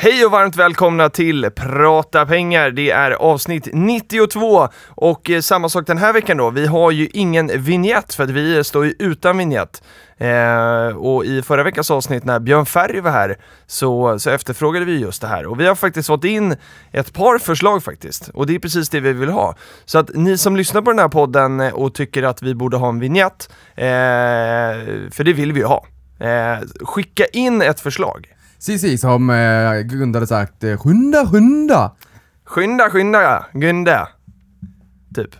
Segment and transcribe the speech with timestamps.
[0.00, 2.70] Hej och varmt välkomna till Prata pengar.
[2.70, 6.50] Det är avsnitt 92 och eh, samma sak den här veckan då.
[6.50, 9.82] Vi har ju ingen vignett för att vi står ju utan vignett.
[10.16, 14.98] Eh, och i förra veckans avsnitt när Björn Ferry var här så, så efterfrågade vi
[14.98, 16.56] just det här och vi har faktiskt fått in
[16.92, 19.54] ett par förslag faktiskt och det är precis det vi vill ha.
[19.84, 22.76] Så att ni som lyssnar på den här podden eh, och tycker att vi borde
[22.76, 23.84] ha en vignett, eh,
[25.10, 25.86] för det vill vi ju ha.
[26.20, 28.37] Eh, skicka in ett förslag.
[28.66, 31.92] Precis som eh, Gunda hade sagt, eh, skynda, skynda!
[32.46, 34.06] Skynda, skynda, Gunde.
[35.14, 35.30] Typ.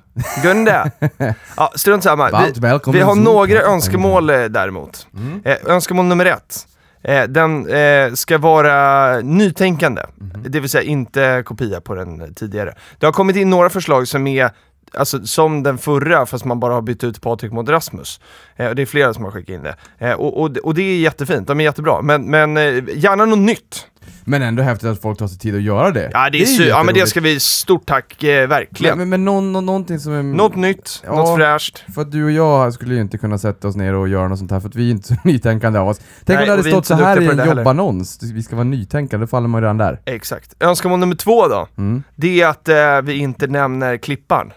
[0.43, 0.91] Gunde.
[1.57, 2.45] Ja, strunt samma.
[2.55, 2.61] Vi,
[2.93, 5.07] vi har några önskemål eh, däremot.
[5.17, 5.41] Mm.
[5.45, 6.67] Eh, önskemål nummer ett.
[7.03, 10.43] Eh, den eh, ska vara nytänkande, Mhm.
[10.49, 12.75] det vill säga inte kopia på den tidigare.
[12.99, 14.51] Det har kommit in några förslag som är
[14.95, 18.21] Alltså som den förra, fast man bara har bytt ut Patrik mot Rasmus.
[18.57, 19.75] Eh, det är flera som har skickat in det.
[19.99, 22.03] Eh, och, och, och det är jättefint, de är jättebra.
[22.03, 22.63] Men, men eh,
[22.95, 23.87] gärna något nytt.
[24.25, 26.11] Men ändå häftigt att folk tar sig tid att göra det.
[26.13, 28.99] Ja, det är sy- ja men det ska vi, stort tack, eh, verkligen.
[28.99, 30.23] Men, men, någon, nå- någonting som är...
[30.23, 31.15] Något nytt, Ja.
[31.15, 31.85] något fräscht.
[31.95, 34.39] För att du och jag skulle ju inte kunna sätta oss ner och göra något
[34.39, 35.99] sånt här för att vi är inte så nytänkande av oss.
[35.99, 38.57] Tänk Nej, om det hade är stått så här i en det jobbannons, vi ska
[38.57, 40.01] vara nytänkande, då faller man redan där.
[40.05, 40.55] Exakt.
[40.61, 42.03] Önskemål nummer två då, Mm.
[42.17, 44.53] det är att eh, vi inte nämner klippan.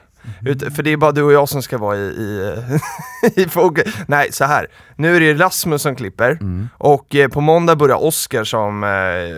[0.46, 2.56] Ut, för det är bara du och jag som ska vara i, i,
[3.42, 3.96] i fokus.
[4.08, 4.68] Nej, så här.
[4.96, 6.70] Nu är det Rasmus som klipper Mm.
[6.78, 8.90] och eh, på måndag börjar Oscar som eh,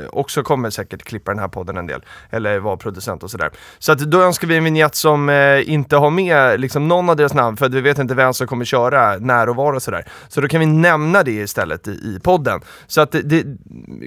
[0.10, 2.02] också kommer säkert klippa den här podden en del.
[2.30, 3.50] Eller vara producent och sådär.
[3.80, 7.16] Så att då önskar vi en vignett som eh, inte har med liksom, någon av
[7.16, 9.84] deras namn för att vi vet inte vem som kommer köra när och var och
[9.84, 10.06] sådär.
[10.28, 12.62] Så då kan vi nämna det istället i, i podden.
[12.88, 13.46] Så att det, det,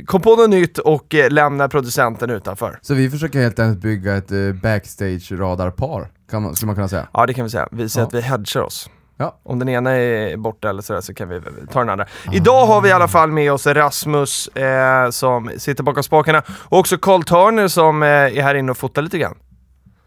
[0.07, 2.79] kom på något nytt och eh, lämna producenten utanför.
[2.83, 7.09] Så vi försöker helt enkelt bygga ett eh, backstage-radarpar, kan man, skulle man kunna säga.
[7.13, 8.09] Ja det kan vi säga, vi säger Ja.
[8.09, 8.91] att vi hedgar oss.
[9.19, 9.39] Ja.
[9.43, 11.41] Om den ena är borta eller sådär så kan vi
[11.73, 12.07] ta den andra.
[12.33, 16.79] Idag har vi i alla fall med oss Rasmus eh, som sitter bakom spakarna och
[16.79, 19.35] också Carl Turner som eh, är här inne och fotar lite grann.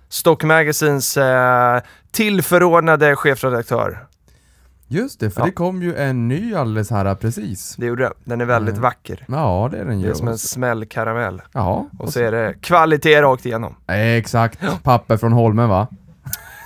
[0.09, 4.05] Stock Magazines eh, tillförordnade chefredaktör.
[4.87, 5.45] Just det, för Ja.
[5.45, 7.75] det kom ju en ny alldeles här precis.
[7.77, 8.13] Det gjorde det.
[8.23, 8.81] Den är väldigt Mm.
[8.83, 9.25] vacker.
[9.27, 10.09] Ja, det är den Det ju.
[10.11, 11.41] är som en smällkaramell.
[11.53, 13.75] Ja, Och så är det kvalitet rakt igenom.
[13.87, 15.87] Exakt, papper från Holmen va?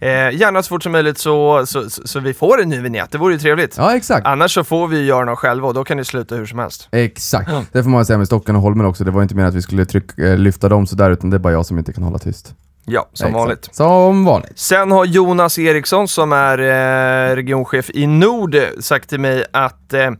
[0.00, 3.10] eh, Gärna så fort som möjligt så, så, så, så vi får en ny vignett,
[3.10, 3.74] det vore ju trevligt.
[3.78, 4.26] Ja, exakt.
[4.26, 6.88] Annars så får vi göra något själva och då kan det sluta hur som helst.
[6.92, 7.50] Exakt.
[7.50, 7.64] Ja.
[7.72, 9.62] Det får man säga med Stocken och Holmen också, det var inte meningen att vi
[9.62, 12.18] skulle tryck, eh, lyfta dem sådär, utan det är bara jag som inte kan hålla
[12.18, 12.54] tyst.
[12.90, 13.34] Ja, som Exakt.
[13.34, 13.74] vanligt.
[13.74, 14.58] Som vanligt.
[14.58, 20.10] Sen har Jonas Eriksson som är eh, regionchef i Nord sagt till mig att eh,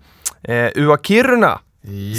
[0.42, 1.58] eh, UA Kiruna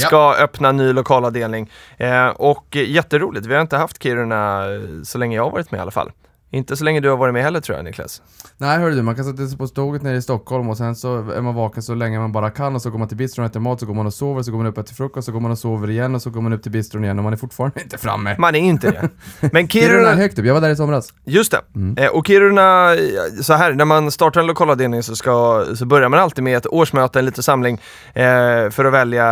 [0.05, 1.71] ska öppna ny lokalavdelning.
[1.97, 5.77] Eh, och jätteroligt, vi har inte haft Kiruna eh, så länge jag har varit med
[5.77, 6.11] i alla fall.
[6.51, 8.21] Inte så länge du har varit med heller tror jag Niklas.
[8.57, 11.31] Nej hörru du, man kan sätta sig på tåget nere i Stockholm och sen så
[11.31, 13.51] är man vaken så länge man bara kan och så går man till bistron och
[13.51, 15.31] äter mat, så går man och sover, så går man upp och äter frukost, så
[15.31, 17.33] går man och sover igen och så går man upp till bistron igen och man
[17.33, 18.35] är fortfarande inte framme.
[18.37, 19.09] Man är inte det.
[19.51, 21.13] Men Kiruna är Kiruna, högt upp, jag var där i somras.
[21.25, 21.61] just det.
[21.75, 21.97] Mm.
[21.97, 22.95] Eh, och Kiruna,
[23.41, 26.67] så här, när man startar en lokalavdelning så, ska, så börjar man alltid med ett
[26.67, 27.81] årsmöte, en liten samling
[28.13, 28.23] eh,
[28.69, 29.25] för att välja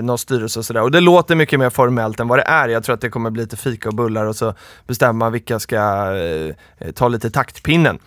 [0.00, 0.82] någon styrelse och sådär.
[0.82, 2.68] Och det låter mycket mer formellt än vad det är.
[2.68, 4.54] Jag tror att det kommer bli lite fika och bullar och så
[4.86, 5.76] bestämmer man vilka ska
[6.16, 6.54] eh,
[6.94, 7.98] ta lite taktpinnen.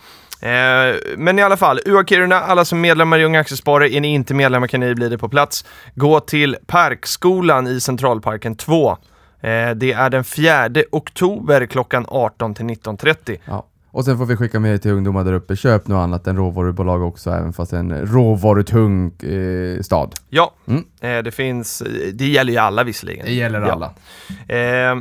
[0.42, 4.02] Eh, men i alla fall, UA Kiruna, alla som är medlemmar i Unga Aktiesparare, är
[4.02, 5.66] ni inte medlemmar kan ni bli det på plats.
[5.96, 8.90] Gå till Parkskolan i Centralparken 2.
[8.92, 8.98] Eh,
[9.76, 13.38] det är den 4 oktober klockan 18 till 19.30.
[13.46, 13.68] Ja.
[13.92, 17.02] Och sen får vi skicka med till ungdomar där uppe, köp något annat än råvarubolag
[17.04, 20.16] också, även fast det är en råvarutung eh, stad.
[20.30, 20.84] Ja, Mm.
[21.02, 23.26] eh, det finns, det gäller ju alla visserligen.
[23.26, 23.72] Det gäller Ja.
[23.72, 23.86] alla.
[24.56, 24.96] Eh,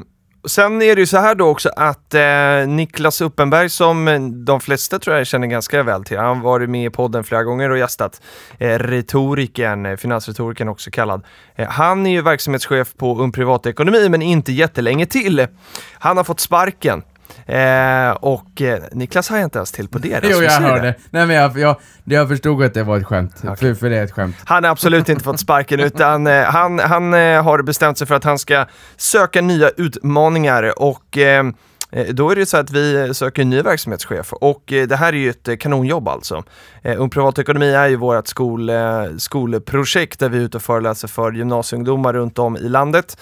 [0.46, 4.60] sen är det ju så här då också att eh, Niklas Uppenberg som eh, de
[4.60, 7.70] flesta tror jag känner ganska väl till, han har varit med i podden flera gånger
[7.70, 8.20] och gästat
[8.58, 11.24] eh, retoriken, eh, finansretoriken också kallad.
[11.54, 15.46] Eh, han är ju verksamhetschef på Um Privatekonomi men inte jättelänge till.
[15.92, 17.02] Han har fått sparken.
[17.46, 20.20] Eh, och eh, Niklas har inte ens till på det.
[20.30, 20.94] Jo, jag hörde.
[21.10, 24.04] Nej men jag, jag, jag förstod att det var ett skämt, för, för det är
[24.04, 24.36] ett skämt.
[24.44, 28.14] Han har absolut inte fått sparken utan eh, han, han eh, har bestämt sig för
[28.14, 28.66] att han ska
[28.96, 31.42] söka nya utmaningar och Eh,
[31.90, 35.12] Eh, då är det så att vi söker en ny verksamhetschef och eh, det här
[35.12, 36.44] är ju ett eh, kanonjobb alltså.
[36.98, 38.70] Ung Privatekonomi är ju vårt skol,
[39.18, 43.18] skolprojekt där vi är ute och föreläser för gymnasieungdomar runt om i landet.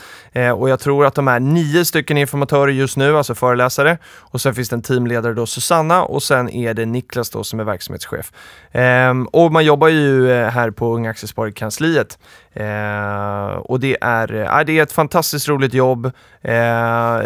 [0.56, 3.98] Och jag tror att de är nio stycken informatörer just nu, alltså föreläsare.
[4.18, 7.60] Och sen finns det en teamledare då, Susanna, och sen är det Niklas då som
[7.60, 8.32] är verksamhetschef.
[8.72, 12.18] Ehm, och man jobbar ju här på Unga Aktiesparkansliet.
[12.54, 16.10] Eh, och det är, eh, det är ett fantastiskt roligt jobb.
[16.42, 17.20] Eh,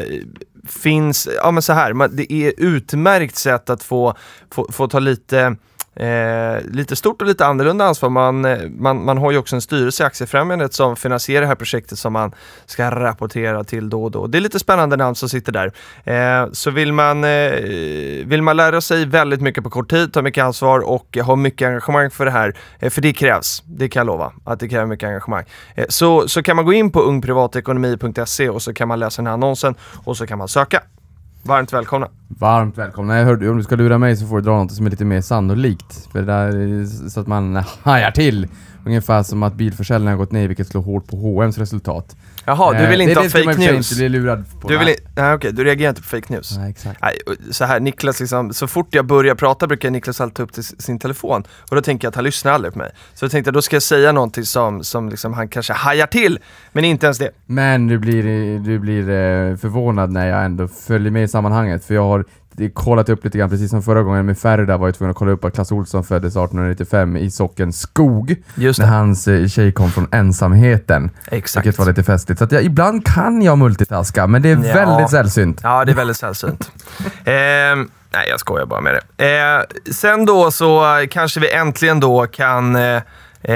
[0.70, 4.14] finns, ja men så här, det är utmärkt sätt att få,
[4.50, 5.56] få, få ta lite
[5.98, 8.10] Eh, lite stort och lite annorlunda ansvar.
[8.10, 11.54] Man, eh, man, man har ju också en styrelse i Aktiefrämjandet som finansierar det här
[11.54, 12.32] projektet som man
[12.66, 14.26] ska rapportera till då och då.
[14.26, 15.72] Det är lite spännande namn som sitter där.
[16.04, 17.50] Eh, så vill man, eh,
[18.24, 21.68] vill man lära sig väldigt mycket på kort tid, ta mycket ansvar och ha mycket
[21.68, 24.86] engagemang för det här, eh, för det krävs, det kan jag lova, att det kräver
[24.86, 25.44] mycket engagemang.
[25.74, 29.26] Eh, så, så kan man gå in på ungprivatekonomi.se och så kan man läsa den
[29.26, 29.74] här annonsen
[30.04, 30.82] och så kan man söka.
[31.42, 32.08] Varmt välkomna!
[32.28, 33.18] Varmt välkomna.
[33.18, 35.04] Jag hörde, om du ska lura mig så får du dra något som är lite
[35.04, 36.08] mer sannolikt.
[36.12, 38.48] För det där är så att man hajar till.
[38.88, 42.16] Ungefär som att bilförsäljningen har gått ner vilket slår hårt på H&M's resultat.
[42.44, 43.90] Jaha, du Eh, vill inte är ha fake news?
[43.92, 44.68] inte bli lurad på.
[44.68, 44.96] Du, vill, Nej.
[45.16, 46.56] nej, okej, du reagerar inte på fake news?
[46.58, 47.00] Nej, exakt.
[47.02, 47.18] Nej,
[47.50, 50.64] så här, Niklas liksom, så fort jag börjar prata brukar Niklas alltid ta upp till
[50.64, 52.90] sin telefon och då tänker jag att han lyssnar aldrig på mig.
[53.14, 56.06] Så jag tänkte att då ska jag säga någonting som, som liksom han kanske hajar
[56.06, 56.38] till,
[56.72, 57.30] men inte ens det.
[57.46, 61.84] Men du blir, du blir eh, förvånad när jag ändå följer med i sammanhanget.
[61.84, 62.24] För jag har
[62.58, 65.10] det- kollat upp lite grann, precis som förra gången med Ferry där var jag tvungen
[65.10, 68.36] att kolla upp att Clas Ohlson föddes 1895 i socken Skog.
[68.54, 71.10] Just När hans eh, tjej kom från ensamheten.
[71.30, 71.66] Exakt.
[71.66, 72.38] Vilket var lite festligt.
[72.38, 74.74] Så jag, ibland kan jag multitaska, men det är Ja.
[74.74, 75.60] väldigt sällsynt.
[75.62, 76.70] Ja, det är väldigt sällsynt.
[77.24, 79.38] Ehm, nej, jag skojar bara med det.
[79.38, 79.62] Eh,
[79.92, 83.02] sen då så kanske vi äntligen då kan eh,
[83.42, 83.54] Eh,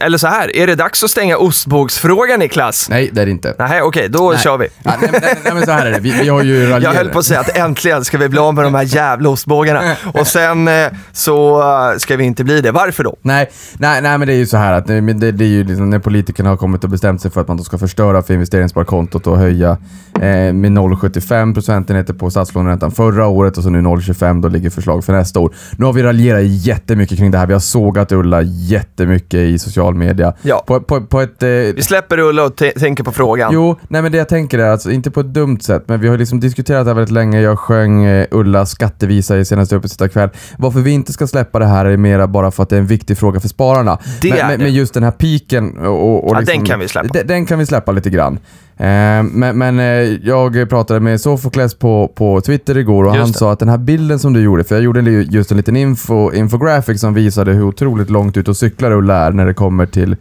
[0.00, 2.86] eller så här, är det dags att stänga ostbågsfrågan Niklas?
[2.90, 3.54] Nej, det är det inte.
[3.58, 4.38] Nej, okej, då Nej.
[4.38, 4.68] kör vi.
[4.82, 6.00] Ja, nej, nej, nej, men så här är det.
[6.00, 6.82] Vi, vi har ju raljerat.
[6.82, 9.28] Jag höll på att säga att äntligen ska vi bli av med de här jävla
[9.28, 9.96] ostbågarna.
[10.14, 12.70] Och sen eh, så eh, ska vi inte bli det.
[12.70, 13.16] Varför då?
[13.22, 15.64] Nej, nej, nej men det är ju så här att men det, det är ju
[15.64, 18.34] liksom när politikerna har kommit och bestämt sig för att man då ska förstöra för
[18.34, 19.70] investeringssparkontot och höja
[20.14, 25.04] eh, med 0,75 procentenheter på statslåneräntan förra året och så nu 0,25 då ligger förslag
[25.04, 25.54] för nästa år.
[25.76, 27.46] Nu har vi raljerat jättemycket kring det här.
[27.46, 30.34] Vi har sågat Ulla jättemycket i social media.
[30.42, 30.64] Ja.
[30.66, 31.42] På, på, på ett...
[31.42, 33.50] Eh, Vi släpper Ulla och tänker på frågan.
[33.54, 36.08] Jo, nej men det jag tänker är alltså, inte på ett dumt sätt, men vi
[36.08, 37.40] har liksom diskuterat det här väldigt länge.
[37.40, 40.28] Jag sjöng eh, Ullas skattevisa i senaste Uppesittarkväll.
[40.58, 42.86] Varför vi inte ska släppa det här är mera bara för att det är en
[42.86, 43.98] viktig fråga för spararna.
[44.20, 44.64] Det men, är men, det.
[44.64, 46.24] men just den här piken och...
[46.24, 47.08] och Ja, liksom, den kan vi släppa.
[47.12, 48.38] Den, den kan vi släppa lite grann.
[48.82, 49.84] Eh, men men eh,
[50.22, 54.18] jag pratade med Sofokles på, på Twitter igår och han sa att den här bilden
[54.18, 58.10] som du gjorde, för jag gjorde just en liten info, infographic som visade hur otroligt
[58.10, 60.16] långt ut och cyklar Ulla är när det kommer till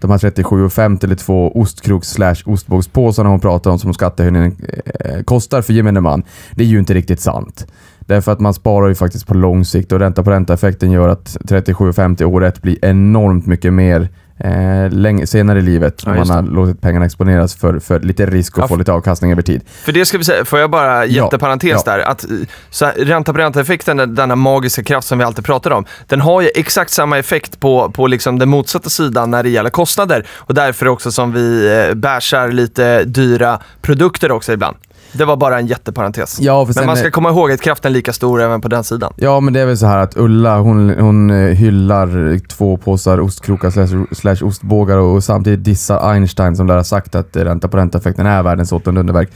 [0.00, 4.56] de här 37,50 eller två ostkroks slash ostbågspåsarna hon pratar om som skattehöjningen
[5.00, 6.22] eh, kostar för gemene man.
[6.54, 7.66] Det är ju inte riktigt sant.
[7.98, 11.36] Därför att man sparar ju faktiskt på lång sikt och ränta på ränta-effekten gör att
[11.44, 16.44] 37,50 år ett blir enormt mycket mer eh, länge, senare i livet Ja, just man
[16.44, 19.62] har låtit pengarna exponeras för, för lite risk och Ja, få lite avkastning över tid.
[19.84, 21.92] För det ska vi säga, får jag bara jätteparentes ja.
[21.96, 22.30] där, att eh,
[22.70, 26.40] så ränta på ränta-effekten, den- denna magiska kraft som vi alltid pratar om, den har
[26.40, 30.26] ju exakt samma effekt på, på liksom den motsatta sidan när det gäller kostnader.
[30.36, 34.76] Och därför också som vi eh, bärsar lite dyra produkter också ibland.
[35.18, 36.40] Det var bara en jätteparentes.
[36.40, 38.84] Ja, Men man är- ska komma ihåg att kraften är lika stor även på den
[38.84, 39.12] sidan.
[39.16, 43.20] Ja, men det är väl så här att Ulla hon, hon eh, hyllar två påsar
[43.20, 47.76] ostkrokar slash, slash ostbågar och samtidigt dissar Einstein som lär ha sagt att ränta på
[47.76, 49.28] ränta-effekten är världens åttonde underverk.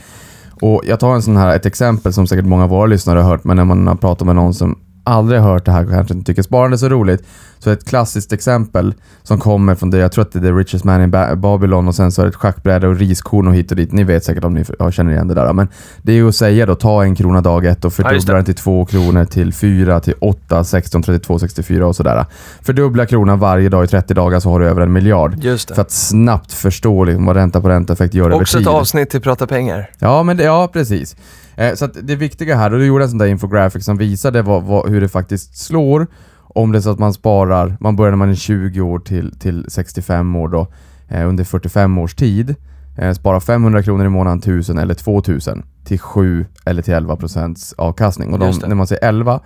[0.61, 3.29] Och jag tar en sån här, ett exempel som säkert många av våra lyssnare har
[3.29, 6.13] hört, men när man har pratat med någon som aldrig hört det här och kanske
[6.13, 7.23] inte tycker sparande är så roligt.
[7.59, 8.93] Så ett klassiskt exempel
[9.23, 11.87] som kommer från det, jag tror att det är The Richest Man in Ba- Babylon
[11.87, 13.91] och sen så är det ett schackbräde och riskorn och hit och dit.
[13.91, 15.53] Ni vet säkert om ni ja, känner igen det där.
[15.53, 15.67] Men
[16.01, 18.37] det är ju att säga då, ta en krona dag ett och Ja, fördubbla det.
[18.37, 22.25] den till två kronor, till fyra, till åtta, 16, 32, 64 och sådär.
[22.61, 25.35] Fördubbla kronan varje dag i 30 dagar så har du över en miljard.
[25.43, 25.75] Just det.
[25.75, 28.67] För att snabbt förstå liksom vad ränta på ränta-effekt gör över Också tid.
[28.67, 29.89] ett avsnitt till Prata pengar.
[29.99, 31.15] Ja, men det, ja precis.
[31.61, 34.63] Eh, så det viktiga här, och du gjorde en sån där infographic som visade vad,
[34.63, 36.07] vad, hur det faktiskt slår
[36.53, 39.39] om det är så att man sparar, man börjar när man är 20 år till,
[39.39, 40.67] till 65 år då,
[41.07, 42.55] eh, under 45 års tid.
[42.97, 47.73] Eh, spara 500 kronor i månaden, 1000 eller 2000 till 7 eller till 11 procents
[47.77, 48.33] avkastning.
[48.33, 49.39] Och de, när man säger 11,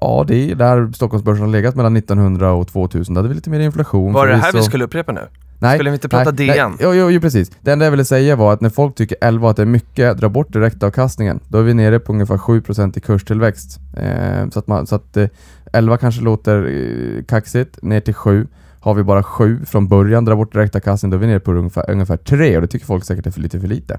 [0.00, 3.14] ja det är där Stockholmsbörsen har legat mellan 1900 och 2000.
[3.14, 4.12] Då hade vi lite mer inflation.
[4.12, 5.28] Var det här vi skulle upprepa nu?
[5.60, 6.70] Nej, Skulle vi inte prata nej, DN?
[6.70, 7.50] Nej, jo, jo, jo, precis.
[7.60, 10.18] Det enda jag ville säga var att när folk tycker 11 att det är mycket,
[10.18, 11.40] dra bort direktavkastningen.
[11.48, 13.80] Då är vi nere på ungefär 7% i kurstillväxt.
[13.96, 15.28] Eh, så att, man, så att eh,
[15.72, 18.46] 11 kanske låter eh, kaxigt, ner till 7.
[18.80, 21.90] Har vi bara 7 från början, dra bort direktavkastningen, då är vi nere på ungefär,
[21.90, 23.98] ungefär 3 och det tycker folk säkert är för lite för lite.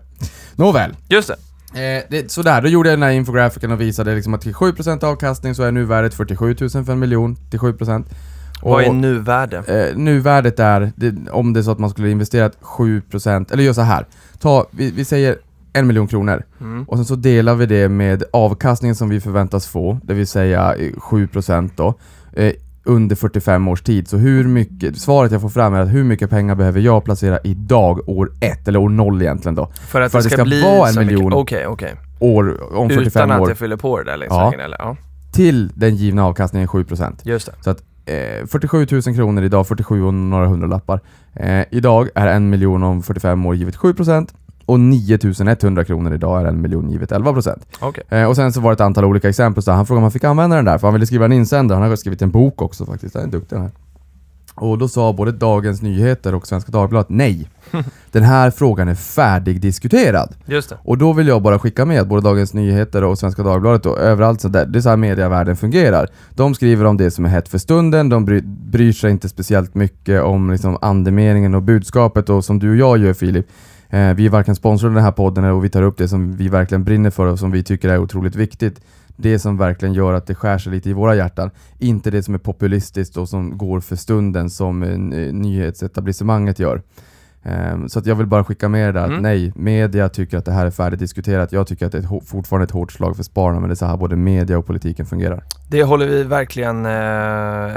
[0.56, 1.36] Nåväl, Just det.
[1.74, 5.06] Eh, det, sådär, då gjorde jag den här infografiken och visade liksom att till 7%
[5.06, 8.06] avkastning så är nuvärdet 47 000 för en miljon till 7%.
[8.62, 9.58] Och, Vad är nuvärde?
[9.90, 13.74] eh, nuvärdet är, det, om det är så att man skulle investerat 7%, eller gör
[13.74, 14.06] så här.
[14.40, 15.36] Ta, vi, vi säger
[15.74, 16.84] en miljon kronor Mm.
[16.84, 20.76] och sen så delar vi det med avkastningen som vi förväntas få, det vill säga
[20.76, 21.94] eh, 7% då,
[22.34, 24.08] eh, under 45 års tid.
[24.08, 27.40] Så hur mycket, svaret jag får fram är att hur mycket pengar behöver jag placera
[27.44, 30.30] idag, år 1, eller år 0 egentligen då, För att, för det att ska, det
[30.30, 31.34] ska bli vara en så miljon.
[31.34, 31.96] Okej, okej.
[32.20, 34.46] år, om 45 Utan att år, jag fyller på det där längs Ja.
[34.50, 34.78] vägen eller?
[34.80, 34.98] Ja,
[35.34, 37.20] till den givna avkastningen 7%.
[37.24, 37.76] just det.
[38.10, 41.00] Eh, 47 000 kronor idag, 47 och några hundralappar.
[41.34, 44.28] Eh, idag är en miljon om 45 år givet 7%
[44.66, 45.20] och 9
[45.62, 47.60] 100 kronor idag är en miljon givet 11%.
[47.80, 48.04] Okej.
[48.10, 50.12] Eh, och sen så var det ett antal olika exempel, så han frågade om han
[50.12, 52.62] fick använda den där, för han ville skriva en insändare, han har skrivit en bok
[52.62, 53.72] också faktiskt, han är duktig den här.
[54.56, 57.50] Och då sa både Dagens Nyheter och Svenska Dagbladet nej.
[58.12, 60.36] Den här frågan är färdigdiskuterad.
[60.46, 60.78] Just det.
[60.84, 64.42] Och då vill jag bara skicka med både Dagens Nyheter och Svenska Dagbladet och överallt
[64.42, 66.08] så där, det är så här medievärlden fungerar.
[66.30, 69.76] De skriver om det som är hett för stunden, de bry, bryr sig inte speciellt
[69.76, 73.48] mycket om liksom andemeningen och budskapet och som du och jag gör Filip.
[73.90, 76.50] Eh, vi är varken sponsrade den här podden och vi tar upp det som vi
[76.50, 78.82] verkligen brinner för och som vi tycker är otroligt viktigt.
[79.16, 81.52] Det som verkligen gör att det skär sig lite i våra hjärtan.
[81.80, 86.82] Inte det som är populistiskt och som går för stunden som eh, nyhetsetablissemanget gör.
[87.44, 89.16] Ehm, Så att jag vill bara skicka med det där Mm.
[89.18, 91.52] att nej, media tycker att det här är färdigdiskuterat.
[91.52, 93.76] Jag tycker att det är ett, fortfarande ett hårt slag för spararna, men det är
[93.76, 95.44] så här både media och politiken fungerar.
[95.70, 96.92] Det håller vi verkligen, eh,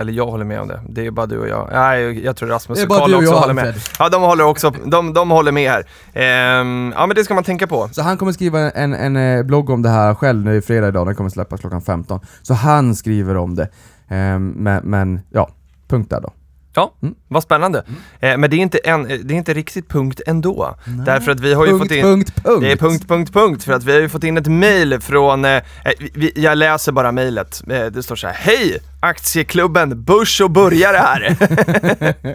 [0.00, 0.80] eller jag håller med om det.
[0.88, 1.68] Det är bara du och jag.
[1.72, 3.74] Nej, jag tror Rasmus och Karl och också jag, håller med.
[3.98, 5.84] Ja, de håller också, de, de håller med här.
[6.12, 7.88] Ehm, ja men det ska man tänka på.
[7.92, 10.88] Så han kommer skriva en, en eh, blogg om det här själv, nu är fredag
[10.88, 12.20] idag, den kommer släppas klockan 15.
[12.42, 13.68] Så han skriver om det.
[14.08, 15.48] Ehm, men, men ja,
[15.88, 16.32] punkt där då.
[16.74, 17.14] Ja, Mm.
[17.28, 17.84] vad spännande.
[18.20, 20.74] Eh, men det är, inte en, det är inte riktigt punkt ändå.
[21.06, 22.02] Därför att vi har ju punkt, fått in...
[22.02, 22.60] punkt, punkt!
[22.62, 25.44] Det är punkt, punkt, punkt, för att vi har ju fått in ett mail från,
[25.44, 25.62] eh, eh,
[26.14, 28.78] vi, jag läser bara mailet, eh, det står så här: Hej!
[29.04, 31.36] Aktieklubben Börs och börjare här!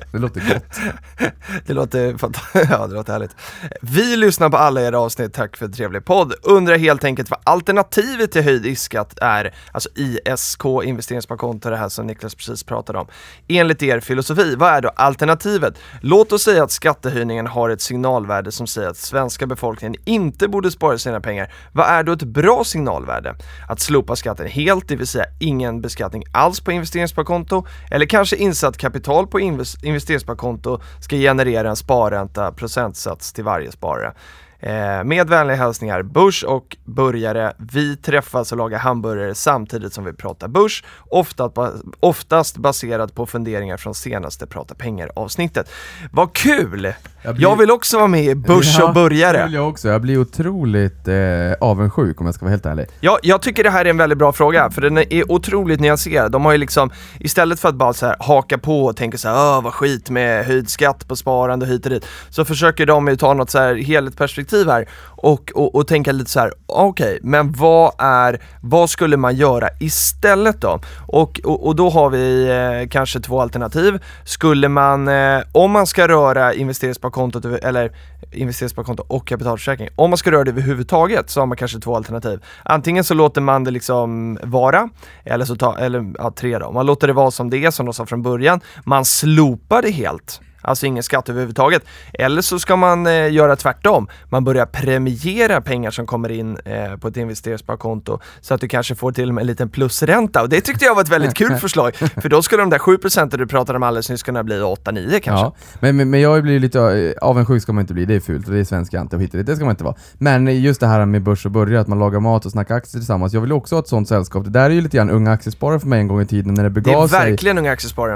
[0.11, 0.79] Det låter gott.
[1.65, 2.15] Det låter,
[2.69, 3.35] ja, det låter härligt.
[3.81, 6.33] Vi lyssnar på alla era avsnitt, tack för en trevlig podd.
[6.43, 12.07] Undrar helt enkelt vad alternativet till höjd riskskatt är, alltså ISK, investeringssparkonto, det här som
[12.07, 13.07] Niklas precis pratade om.
[13.47, 15.73] Enligt er filosofi, vad är då alternativet?
[16.01, 20.71] Låt oss säga att skattehöjningen har ett signalvärde som säger att svenska befolkningen inte borde
[20.71, 21.53] spara sina pengar.
[21.71, 23.35] Vad är då ett bra signalvärde?
[23.69, 28.77] Att slopa skatten helt, det vill säga ingen beskattning alls på investeringssparkonto, eller kanske insatt
[28.77, 34.13] kapital på investeringssparkonto ska generera en sparränta procentsats till varje sparare.
[34.59, 37.53] Eh, med vänliga hälsningar Börs och Börjare.
[37.57, 41.51] Vi träffas och lagar hamburgare samtidigt som vi pratar börs, ofta,
[41.99, 45.69] oftast baserat på funderingar från senaste Prata pengar avsnittet.
[46.11, 46.93] Vad kul!
[47.23, 49.37] Jag blir- Jag vill också vara med i Börs Ja, och Börjare.
[49.37, 49.87] Det vill jag också.
[49.87, 51.15] Jag blir otroligt eh,
[51.61, 52.85] avundsjuk om jag ska vara helt ärlig.
[52.99, 56.31] Ja, jag tycker det här är en väldigt bra fråga, för den är otroligt nyanserad.
[56.31, 59.27] De har ju liksom, istället för att bara så här haka på och tänka så
[59.29, 62.85] här, "Åh, vad skit med höjd skatt på sparande och hit och dit, så försöker
[62.85, 66.51] de ju ta något så här helhetsperspektiv här och, och, och tänka lite så här:
[66.65, 70.79] okej, men vad är, vad skulle man göra istället då?
[71.07, 74.03] Och, och, och då har vi eh, kanske två alternativ.
[74.25, 77.91] Skulle man, eh, om man ska röra investeringssparkontot, eller
[78.31, 82.43] investeringssparkonto och kapitalförsäkring, om man ska röra det överhuvudtaget så har man kanske två alternativ.
[82.63, 84.89] Antingen så låter man det liksom vara,
[85.25, 86.71] eller så tar, eller ja, tre då.
[86.71, 88.61] Man låter det vara som det är, som de sa från början.
[88.83, 90.41] Man slopar det helt.
[90.67, 91.83] Alltså ingen skatt överhuvudtaget.
[92.13, 94.07] Eller så ska man eh, göra tvärtom.
[94.29, 98.95] Man börjar premiera pengar som kommer in eh, på ett investeringssparkonto så att du kanske
[98.95, 100.41] får till och med en liten plusränta.
[100.41, 101.95] Och det tyckte jag var ett väldigt kul förslag.
[101.95, 105.29] För då skulle de där 7% du pratade om alldeles nyss kunna bli 8-9 kanske.
[105.31, 108.19] Ja, men, men, men jag blir lite eh, avundsjuk ska man inte bli, det är
[108.19, 109.95] fult och det är svensk ante och hit och dit, det ska man inte vara.
[110.17, 112.99] Men just det här med börs och börja, att man lagar mat och snackar aktier
[112.99, 114.43] tillsammans, jag vill också ha ett sånt sällskap.
[114.43, 116.63] Det där är ju lite grann unga aktiesparare för mig en gång i tiden när
[116.63, 117.19] det Det begav är sig.
[117.19, 118.13] verkligen unga aktiesparare.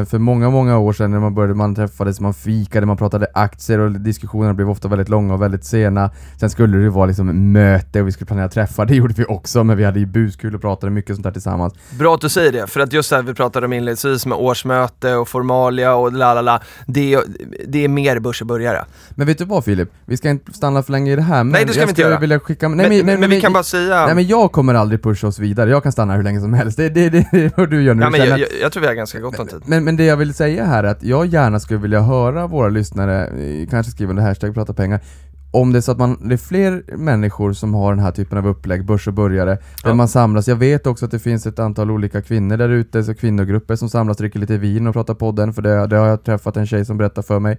[0.00, 3.26] Eh, för många, många år sedan när man började, man träffades, man fikade, man pratade
[3.34, 6.10] aktier och diskussionerna blev ofta väldigt långa och väldigt sena.
[6.40, 9.64] Sen skulle det vara liksom möte och vi skulle planera träffar, det gjorde vi också,
[9.64, 11.74] men vi hade ju buskul och pratade mycket sånt där tillsammans.
[11.98, 15.14] Bra att du säger det, för att just det vi pratade om inledningsvis med årsmöte
[15.14, 17.22] och formalia och la la la, det, är-
[17.68, 18.84] det är mer börsbörjare.
[19.10, 19.88] Men vet du vad Filip?
[20.04, 21.90] Vi ska inte stanna för länge i det här, men Nej, det ska jag vi
[21.90, 22.18] inte göra.
[22.18, 22.68] vilja skicka...
[22.68, 24.06] Nej, Men, nej, men, nej, vi kan bara säga...
[24.06, 26.76] Nej men jag kommer aldrig pusha oss vidare, jag kan stanna hur länge som helst.
[26.76, 28.02] Det, det, det, det är vad du gör nu.
[28.02, 29.62] ja, men jag, jag, jag tror vi har ganska gott om tid.
[29.66, 32.68] men, men det jag vill säga här är att jag gärna skulle vilja höra våra
[32.68, 35.00] lyssnare, eh, kanske skriva under hashtag prata pengar,
[35.50, 38.38] om det är så att man, det är fler människor som har den här typen
[38.38, 39.50] av upplägg, börs och börjare,
[39.82, 39.94] där Ja.
[39.94, 40.48] man samlas.
[40.48, 43.88] Jag vet också att det finns ett antal olika kvinnor där ute, så kvinnogrupper som
[43.88, 46.84] samlas, dricker lite vin och pratar podden, för det, det har jag träffat en tjej
[46.84, 47.58] som berättar för mig.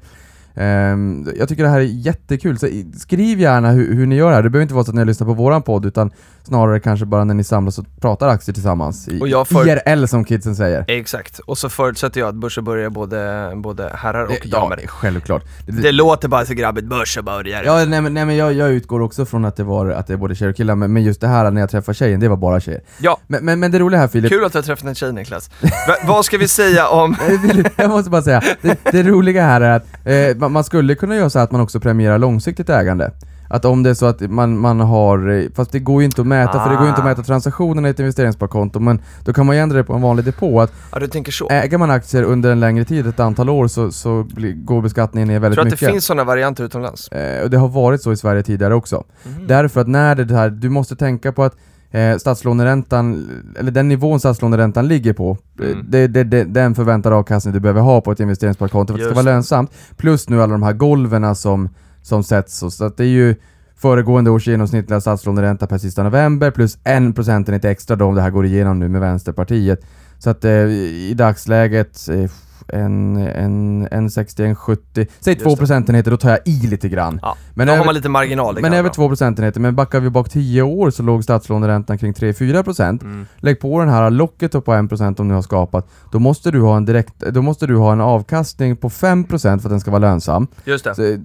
[0.58, 4.36] Ehm, jag tycker det här är jättekul, så skriv gärna hur, hur ni gör det
[4.36, 4.44] här.
[4.44, 6.12] Det behöver inte vara så att ni lyssnar på våran podd, utan
[6.44, 9.08] snarare kanske bara när ni samlas och pratar aktier tillsammans.
[9.08, 10.86] I, Och jag får- IRL som kidsen säger.
[10.88, 14.82] Exakt, och så förutsätter jag att börsen börjar både, både herrar och ja, damer.
[14.88, 15.44] självklart.
[15.66, 17.64] Det, Det låter bara så grabbigt, börsen börjar.
[17.64, 20.14] Ja, nej men, nej, men jag, jag utgår också från att det var att det
[20.14, 22.28] är både tjejer och killar, men, men just det här när jag träffar tjejen, det
[22.28, 22.82] var bara tjejer.
[23.00, 23.18] Ja.
[23.28, 25.50] Men, men, men det roliga här Filip, Kul att du har träffat en tjej Niklas.
[25.62, 27.16] Va, vad ska vi säga om...
[27.48, 30.96] Filip, jag måste bara säga, det, det roliga här är att eh, man, man skulle
[30.96, 33.12] kunna göra så här att man också premierar långsiktigt ägande.
[33.50, 36.28] Att om det är så att man, man har, fast det går ju inte att
[36.28, 37.10] mäta, för det går ju inte att Ah.
[37.10, 40.26] mäta transaktionerna i ett investeringssparkonto, men då kan man ju ändra det på en vanlig
[40.26, 41.48] depå, att Ja, du tänker så.
[41.50, 45.28] äger man aktier under en längre tid, ett antal år, så, så blir, går beskattningen
[45.28, 45.80] ner väldigt tror att mycket.
[45.88, 47.08] det finns sådana varianter utomlands.
[47.08, 49.04] Eh, och det har varit så i Sverige tidigare också.
[49.24, 49.48] Mhm.
[49.48, 51.56] Därför att när det här, du måste tänka på att
[51.92, 53.30] eh, statslåneräntan,
[53.60, 55.86] eller den nivån statslåneräntan ligger på, eh, Mm.
[55.90, 59.06] det, det, det, den förväntade avkastning du behöver ha på ett investeringssparkonto för att det
[59.06, 59.72] ska vara lönsamt.
[59.98, 61.70] Plus nu alla de här golven som,
[62.02, 62.64] som sätts.
[62.70, 63.36] Så att det är ju
[63.76, 68.30] föregående års genomsnittliga statslåneränta per sista november plus en procentenhet extra då om det här
[68.32, 69.80] går igenom nu med Vänsterpartiet.
[70.20, 72.30] Så att eh, i dagsläget eh,
[72.74, 75.56] en, en, en 60, en 70, säg Just 2 det.
[75.58, 77.20] procentenheter, då tar jag i lite grann.
[77.22, 78.58] Ja, Men då över- har man lite marginal.
[78.62, 78.94] men över vara.
[78.94, 83.02] 2 procentenheter, men backar vi bak 10 år så låg statslåneräntan kring 3-4 procent.
[83.04, 83.26] Mm.
[83.38, 86.52] Lägg på den här locket då på 1 procent om ni har skapat, då måste
[86.52, 89.74] du ha en direkt, då måste du ha en avkastning på 5 procent för att
[89.74, 90.48] den ska vara lönsam.
[90.66, 90.96] Just det.
[90.96, 91.18] Så, eh,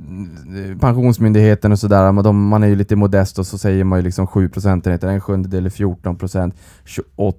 [0.81, 4.03] pensionsmyndigheten och sådär, man, de, man är ju lite modest och så säger man ju
[4.05, 7.39] liksom 7 procentenheter, en sjundedel är 14 procent, 28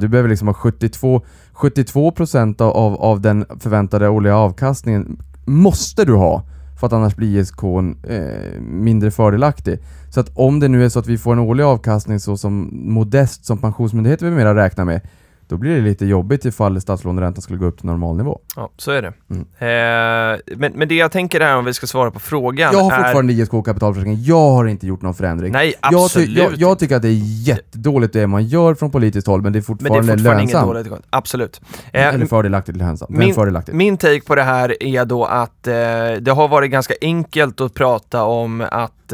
[0.00, 1.22] du behöver liksom ha 72,
[1.58, 6.42] 72 procent av, av, den förväntade årliga avkastningen måste du ha
[6.80, 9.78] för att annars blir ISK eh, mindre fördelaktig.
[10.10, 12.70] Så att om det nu är så att vi får en årlig avkastning så som
[12.72, 15.00] modest som Pensionsmyndigheten numera mera räknar med,
[15.48, 18.38] då blir det lite jobbigt ifall statslåneräntan skulle gå upp till normalnivå.
[18.56, 19.12] Ja, så är det.
[19.30, 19.42] Mm.
[19.42, 22.92] Eh, men, men det jag tänker är om vi ska svara på frågan Jag har
[22.92, 22.96] är...
[22.96, 25.52] fortfarande ISK kapitalförsäkring, jag har inte gjort någon förändring.
[25.52, 28.90] Nej, Jag, ty- absolut jag, jag tycker att det är jättedåligt det man gör från
[28.90, 30.84] politiskt håll, men det är Men det fortfarande, är fortfarande inget lönsamt.
[30.86, 31.06] dåligt.
[31.10, 31.60] Absolut.
[31.92, 33.10] Eh, Eller fördelaktigt lönsamt.
[33.10, 33.76] Men min- fördelaktigt.
[33.76, 35.74] Min take på det här är då att eh,
[36.20, 39.12] det har varit ganska enkelt att prata om att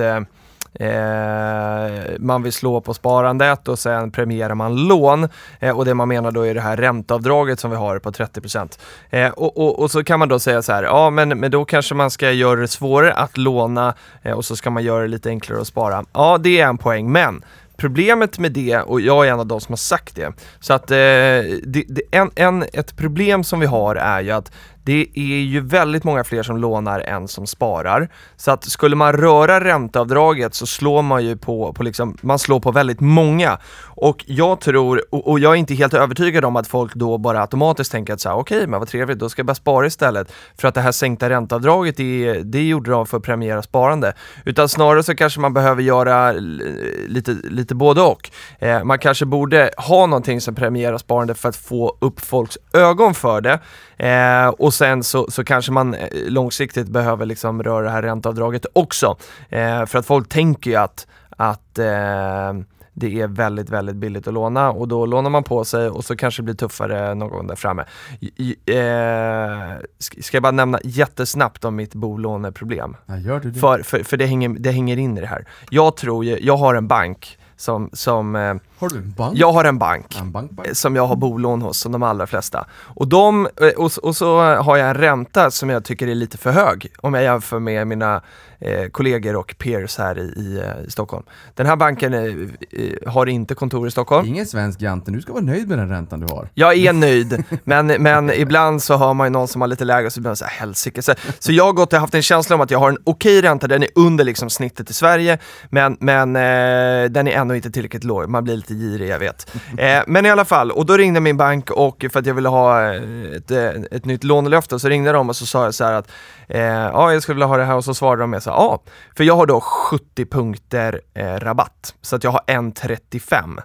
[0.74, 5.28] eh, man vill slå på sparandet och sen premierar man lån
[5.60, 8.78] eh, och det man menar då är det här ränteavdraget som vi har på 30%.
[9.10, 11.64] Eh, och, och, och så kan man då säga så här, ja men, men då
[11.64, 15.08] kanske man ska göra det svårare att låna eh, och så ska man göra det
[15.08, 16.04] lite enklare att spara.
[16.12, 17.44] Ja, det är en poäng, men
[17.76, 20.90] Problemet med det, och jag är en av de som har sagt det, så att
[20.90, 24.52] eh, det, det, en, en, ett problem som vi har är ju att
[24.84, 28.08] det är ju väldigt många fler som lånar än som sparar.
[28.36, 32.60] Så att skulle man röra ränteavdraget så slår man ju på, på liksom, man slår
[32.60, 33.58] på väldigt många.
[33.84, 37.40] Och jag tror, och, och jag är inte helt övertygad om att folk då bara
[37.40, 40.32] automatiskt tänker att så här, okej men vad trevligt, då ska jag börja spara istället.
[40.58, 44.12] För att det här sänkta ränteavdraget, det, det gjorde de för att premiera sparande.
[44.44, 48.30] Utan snarare så kanske man behöver göra lite, lite både och.
[48.58, 53.14] Eh, man kanske borde ha någonting som premierar sparande för att få upp folks ögon
[53.14, 53.60] för det.
[54.04, 58.66] Eh, och sen så, så kanske man eh, långsiktigt behöver liksom röra det här ränteavdraget
[58.72, 59.16] också.
[59.48, 62.52] Eh, för att folk tänker ju att, att eh,
[62.92, 66.16] det är väldigt, väldigt billigt att låna och då lånar man på sig och så
[66.16, 67.84] kanske det blir tuffare någon gång där framme.
[68.20, 72.96] I, eh, ska ska jag bara nämna jättesnabbt om mitt bolåneproblem?
[73.06, 73.60] Ja, gör du det?
[73.60, 75.46] För, för, för det, hänger, det hänger in i det här.
[75.70, 79.38] Jag tror ju, jag har en bank som, som eh, Har du en bank?
[79.38, 80.76] jag har en bank En bank, bank?
[80.76, 82.66] som jag har bolån hos, som de allra flesta.
[82.74, 86.38] Och, de, eh, och, och så har jag en ränta som jag tycker är lite
[86.38, 88.22] för hög om jag jämför med mina
[88.64, 91.24] eh, kollegor och peers här i, i, eh, i Stockholm.
[91.54, 94.28] Den här banken eh, eh, har inte kontor i Stockholm.
[94.28, 96.48] Ingen svensk jante, du ska vara nöjd med den räntan du har.
[96.54, 100.06] Jag är nöjd, men, men ibland så har man ju någon som har lite lägre
[100.06, 101.02] och så blir man såhär helsike.
[101.02, 103.42] Så, så jag har gått och haft en känsla om att jag har en okej
[103.42, 105.38] ränta, den är under liksom snittet i Sverige,
[105.70, 108.28] men, men eh, den är ändå inte tillräckligt låg.
[108.28, 109.50] Man blir lite girig, jag vet.
[109.78, 112.48] Eh, men i alla fall, och då ringde min bank och för att jag ville
[112.48, 113.02] ha eh,
[113.36, 116.10] ett, eh, ett nytt lånelöfte, så ringde de och så sa jag så här att
[116.48, 118.56] eh, ja, jag skulle vilja ha det här och så svarade de med så här,
[118.56, 118.82] ja,
[119.16, 123.60] för jag har då 70 punkter eh, rabatt, så att jag har 1,35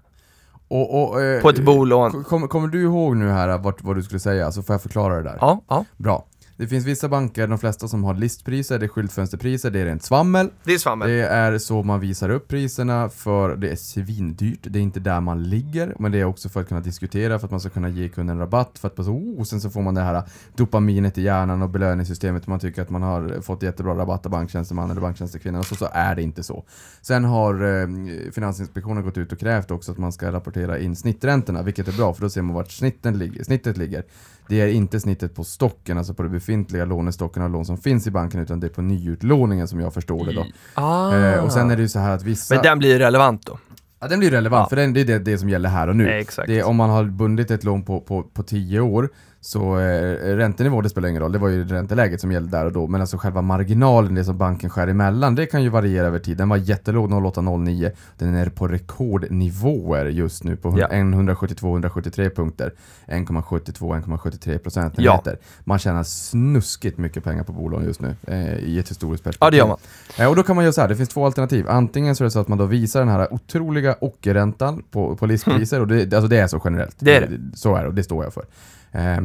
[0.68, 2.24] Och, och, eh, på ett bolån.
[2.24, 5.16] Kommer, kommer du ihåg nu här vart, vad du skulle säga, så får jag förklara
[5.16, 5.38] det där?
[5.42, 6.26] Ja, ja, Bra.
[6.60, 10.04] Det finns vissa banker, de flesta som har listpriser, det är skyltfönsterpriser, det är rent
[10.04, 10.50] svammel.
[10.64, 11.10] det är svammel.
[11.10, 15.22] Det är så man visar upp priserna för det är svindyrt, det är inte där
[15.22, 17.90] man ligger, men det är också för att kunna diskutera, för att man ska kunna
[17.90, 20.24] ge kunden rabatt, för att bara så, oh, sen så får man det här
[20.56, 24.92] dopaminet i hjärnan och belöningssystemet, man tycker att man har fått jättebra rabatt av banktjänstemannen
[24.92, 26.64] eller banktjänstekvinnan, och så, så är det inte så.
[27.02, 27.88] Sen har eh,
[28.32, 32.14] Finansinspektionen gått ut och krävt också att man ska rapportera in snitträntorna, vilket är bra,
[32.14, 34.04] för då ser man vart snitten ligger, snittet ligger.
[34.50, 38.08] Det är inte snittet på stocken, alltså på det befintliga lånestocken av lån som finns
[38.08, 40.46] i banken utan det är på nyutlåningen som jag förstår det då.
[40.74, 41.16] Ah.
[41.16, 42.56] Eh, och sen är det ju så här att vissa...
[42.56, 43.60] Men den blir relevant då?
[44.00, 44.70] Ja, den blir relevant, Ja.
[44.70, 46.10] för den, det är det, det som gäller här och nu.
[46.10, 46.48] Exakt.
[46.48, 49.10] Det är, om man har bundit ett lån på, på, på 10 år,
[49.42, 52.72] så eh, räntenivå, det spelar ingen roll, det var ju ränteläget som gällde där och
[52.72, 56.20] då, men alltså själva marginalen, det som banken skär emellan, det kan ju variera över
[56.20, 56.38] tid.
[56.38, 60.88] Den var jättelåg 0809, den är på rekordnivåer just nu på Ja.
[60.88, 62.74] 172-173 punkter.
[63.08, 65.38] 1,72-1,73 procentenheter.
[65.64, 69.46] Man tjänar snuskigt mycket pengar på bolån just nu, eh, i ett historiskt perspektiv.
[69.46, 69.78] Ja, det gör man.
[70.20, 71.70] Eh, Och då kan man göra så här, det finns två alternativ.
[71.70, 75.26] Antingen så är det så att man då visar den här otroliga ockerräntan på, på
[75.26, 76.96] listpriser, och det, alltså det är så generellt.
[77.00, 77.58] Det är det.
[77.58, 78.46] Så är det, och det står jag för.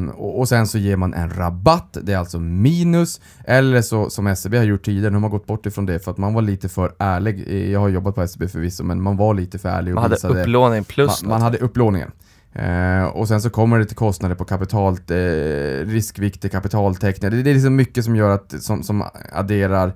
[0.09, 4.11] Ehm, och, och sen så ger man en rabatt, det är alltså minus, eller så
[4.11, 6.35] som SEB har gjort tidigare, nu har man gått bort ifrån det för att man
[6.35, 7.45] var lite för ärlig.
[7.49, 10.03] Eh, Jag har jobbat på SEB förvisso, men man var lite för ärlig och Man
[10.03, 10.40] hade visade...
[10.40, 12.11] upplåning plus Man, man hade upplåningen.
[12.53, 17.31] Eh, och sen så kommer det till kostnader på kapital, eh, riskvikter, kapitaltäckning.
[17.31, 19.93] Det, det är liksom mycket som gör att, som, som adderar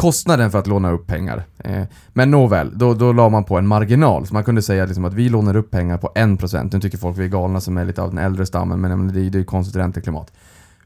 [0.00, 1.44] kostnaden för att låna upp pengar.
[1.58, 1.82] Eh,
[2.12, 4.26] men nåväl, då, då la man på en marginal.
[4.26, 6.70] Så man kunde säga liksom att vi lånar upp pengar på 1%.
[6.72, 9.20] Nu tycker folk vi är galna som är lite av den äldre stammen, men, det,
[9.20, 10.32] är- det är ju konstigt ränteklimat.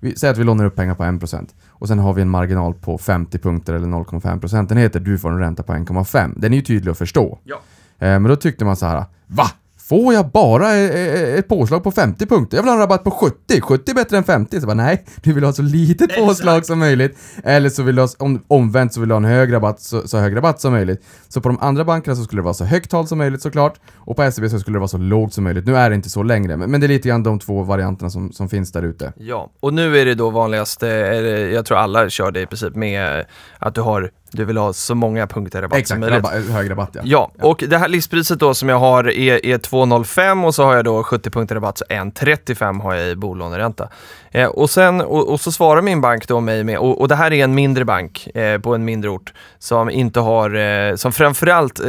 [0.01, 2.75] Vi säger att vi lånar upp pengar på 1% och sen har vi en marginal
[2.75, 5.01] på 50 punkter eller 0,5 procentenheter.
[5.01, 6.33] Du får en ränta på 1,5.
[6.37, 7.39] Den är ju tydlig att förstå.
[7.45, 7.57] Ja.
[7.99, 9.45] Eh, Men då tyckte man så här: VA?
[9.89, 12.57] Får jag bara eh, eh, ett påslag på 50 punkter?
[12.57, 13.61] Jag vill ha en rabatt på 70!
[13.61, 14.61] 70 är bättre än 50!
[14.61, 16.27] Så bara, nej, du vill ha så litet Exakt.
[16.27, 17.19] påslag som möjligt.
[17.45, 20.09] Eller så vill du ha, om, omvänt så vill du ha en hög rabatt, så,
[20.09, 21.05] så hög rabatt som möjligt.
[21.29, 23.81] Så på de andra bankerna så skulle det vara så högt tal som möjligt såklart.
[23.95, 25.67] Och på SEB så skulle det vara så lågt som möjligt.
[25.67, 28.11] Nu är det inte så längre, men, men det är lite grann de två varianterna
[28.11, 29.13] som, som finns där ute.
[29.17, 32.75] Ja, och nu är det då vanligast, eh, jag tror alla kör det i princip
[32.75, 33.25] med
[33.59, 36.25] att du har, du vill ha så många punkter rabatt som Exakt, möjligt.
[36.25, 37.01] rabba, hög rabatt ja.
[37.05, 40.77] Ja, och det här listpriset då som jag har är, är 2,05 och så har
[40.77, 43.89] jag då 70 punkter rabatt, så 1,35 har jag i bolåneränta.
[44.31, 47.15] Eh, och, sen, och, och så svarar min bank då mig med, och, och det
[47.15, 51.13] här är en mindre bank eh, på en mindre ort som inte har, eh, som
[51.13, 51.87] framförallt eh,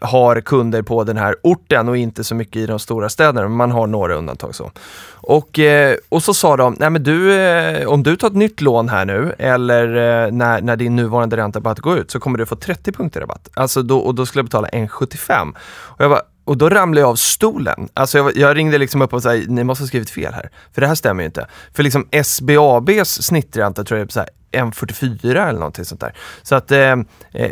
[0.00, 3.56] har kunder på den här orten och inte så mycket i de stora städerna, men
[3.56, 4.70] man har några undantag så.
[5.28, 8.60] Och, eh, och så sa de, nej men du, eh, om du tar ett nytt
[8.60, 12.46] lån här nu eller eh, när, när din nuvarande ränterabatt går ut så kommer du
[12.46, 13.48] få 30 punkter rabatt.
[13.54, 15.54] Alltså då, och då skulle jag betala 1,75.
[15.68, 17.88] Och jag bara, och då ramlade jag av stolen.
[17.94, 20.50] Alltså jag, jag ringde liksom upp och sa, ni måste ha skrivit fel här.
[20.74, 21.46] För det här stämmer ju inte.
[21.72, 26.14] För liksom SBABs snittränta tror jag är så här 1,44 eller någonting sånt där.
[26.42, 26.92] Så att, eh,
[27.32, 27.50] eh,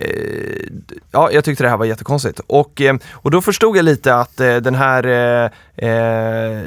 [1.10, 2.40] ja, jag tyckte det här var jättekonstigt.
[2.46, 6.62] Och, eh, och då förstod jag lite att eh, den här eh, eh,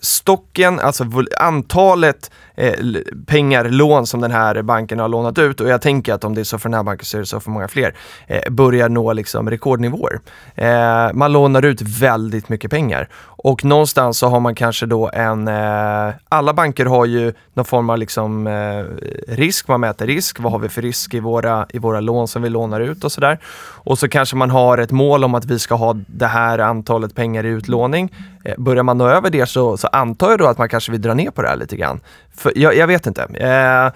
[0.00, 1.04] stocken, alltså
[1.38, 2.74] antalet eh,
[3.26, 6.40] pengar, lån som den här banken har lånat ut och jag tänker att om det
[6.40, 7.94] är så för den här banken så är det så för många fler,
[8.26, 10.20] eh, börjar nå liksom rekordnivåer.
[10.54, 13.08] Eh, man lånar ut väldigt mycket pengar
[13.42, 17.90] och någonstans så har man kanske då en, eh, alla banker har ju någon form
[17.90, 18.84] av liksom eh,
[19.34, 22.42] risk, man mäter risk, vad har vi för risk i våra, i våra lån som
[22.42, 23.38] vi lånar ut och sådär.
[23.84, 27.14] Och så kanske man har ett mål om att vi ska ha det här antalet
[27.14, 28.12] pengar i utlåning.
[28.44, 31.02] Eh, börjar man nå över det så, så antar jag då att man kanske vill
[31.02, 32.00] dra ner på det här lite grann.
[32.34, 33.22] För jag, jag vet inte.
[33.22, 33.92] Eh,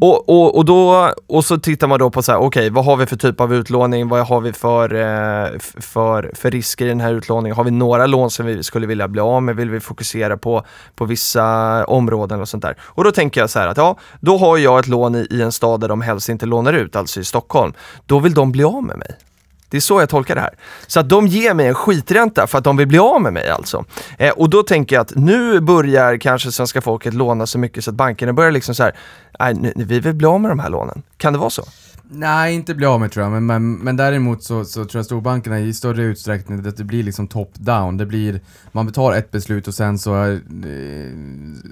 [0.00, 2.96] och, och, och, då, och så tittar man då på så här, okej, vad har
[2.96, 4.08] vi för typ av utlåning?
[4.08, 7.56] Vad har vi för, eh, för, för risker i den här utlåningen?
[7.56, 9.56] Har vi några lån som vi skulle vilja bli av med?
[9.56, 12.76] Vill vi fokusera på, på vissa områden och sånt där?
[12.80, 15.42] Och då tänker jag så här att ja, då har jag ett lån i, i
[15.42, 17.72] en stad där de helst inte lånar ut, alltså i Stockholm.
[18.06, 19.16] Då vill de bli av med mig.
[19.68, 20.54] Det är så jag tolkar det här.
[20.86, 23.50] Så att de ger mig en skitränta för att de vill bli av med mig
[23.50, 23.84] alltså.
[24.18, 27.90] Eh, och då tänker jag att nu börjar kanske svenska folket låna så mycket så
[27.90, 28.96] att bankerna börjar liksom så här,
[29.38, 31.02] nej, nu, vi vill bli av med de här lånen.
[31.16, 31.62] Kan det vara så?
[32.10, 35.04] Nej, inte bli av med tror jag, men, men, men däremot så, så tror jag
[35.04, 37.98] storbankerna i större utsträckning att det blir liksom top-down.
[37.98, 38.40] Det blir,
[38.72, 40.40] man tar ett beslut och sen så, är,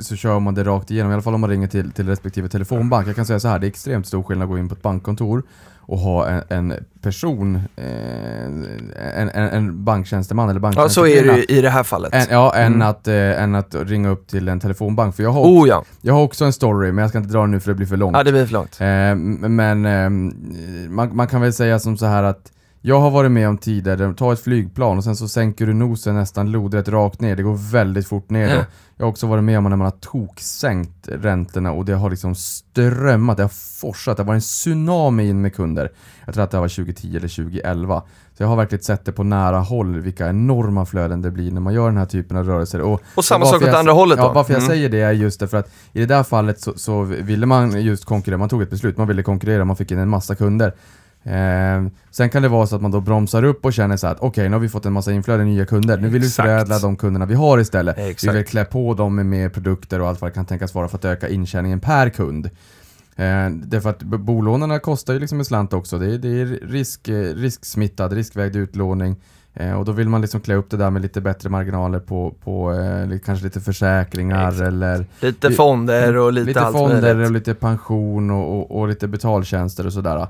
[0.03, 2.49] så kör man det rakt igenom, i alla fall om man ringer till, till respektive
[2.49, 3.09] telefonbank.
[3.09, 4.83] Jag kan säga så här, det är extremt stor skillnad att gå in på ett
[4.83, 5.43] bankkontor
[5.87, 11.37] och ha en, en person, eh, en, en, en banktjänsteman eller Ja, så är det
[11.37, 12.15] ju i det här fallet.
[12.15, 12.89] En, ja, än, Mm.
[12.89, 15.17] att, eh, än att ringa upp till en telefonbank.
[15.17, 17.41] För jag har, Oh ja, jag har också en story, men jag ska inte dra
[17.41, 18.17] den nu för det blir för långt.
[18.17, 18.81] ja det blir för långt.
[18.81, 20.11] Eh, men eh,
[20.91, 22.51] man, man kan väl säga som så här att
[22.87, 25.67] jag har varit med om tider där du tar ett flygplan och sen så sänker
[25.67, 27.37] du nosen nästan lodrätt rakt ner.
[27.37, 28.55] Det går väldigt fort ner då.
[28.55, 28.65] Ja.
[28.97, 29.91] Jag har också varit med om när man har
[30.39, 35.29] toksänkt räntorna och det har liksom strömmat, det har forsat, det har varit en tsunami
[35.29, 35.93] in med kunder.
[36.25, 38.03] Jag tror att det var 2010 eller 2011.
[38.37, 41.61] Så jag har verkligen sett det på nära håll vilka enorma flöden det blir när
[41.61, 42.81] man gör den här typen av rörelser.
[42.81, 44.33] Och Och samma varför sak åt jag- andra hållet Ja, då.
[44.33, 44.69] varför jag Mm.
[44.71, 48.05] säger det är just därför att i det där fallet så, så ville man just
[48.05, 50.75] konkurrera, man tog ett beslut, man ville konkurrera, man fick in en massa kunder.
[51.27, 54.21] Eh, sen kan det vara så att man då bromsar upp och känner så att
[54.21, 55.99] okej, nu har vi fått en massa inflöde nya kunder.
[55.99, 56.47] Nu vill vi Exakt.
[56.47, 57.99] förädla de kunderna vi har istället.
[57.99, 58.33] Exakt.
[58.35, 60.89] Vi vill klä på dem med mer produkter och allt vad det kan tänkas vara
[60.89, 62.47] för att öka intjäningen per kund.
[63.17, 65.99] Eh, därför att b- bolånerna kostar ju liksom en slant också.
[65.99, 69.17] Det är, det är risk, eh, risksmittad, riskvägd utlåning.
[69.57, 72.35] Eh, och då vill man liksom klä upp det där med lite bättre marginaler på,
[72.45, 74.67] på eh, kanske lite försäkringar Exakt.
[74.69, 77.27] eller Lite Li- fonder och lite, lite allt fonder möjligt.
[77.27, 80.27] och lite pension och, och, och lite betaltjänster och sådär.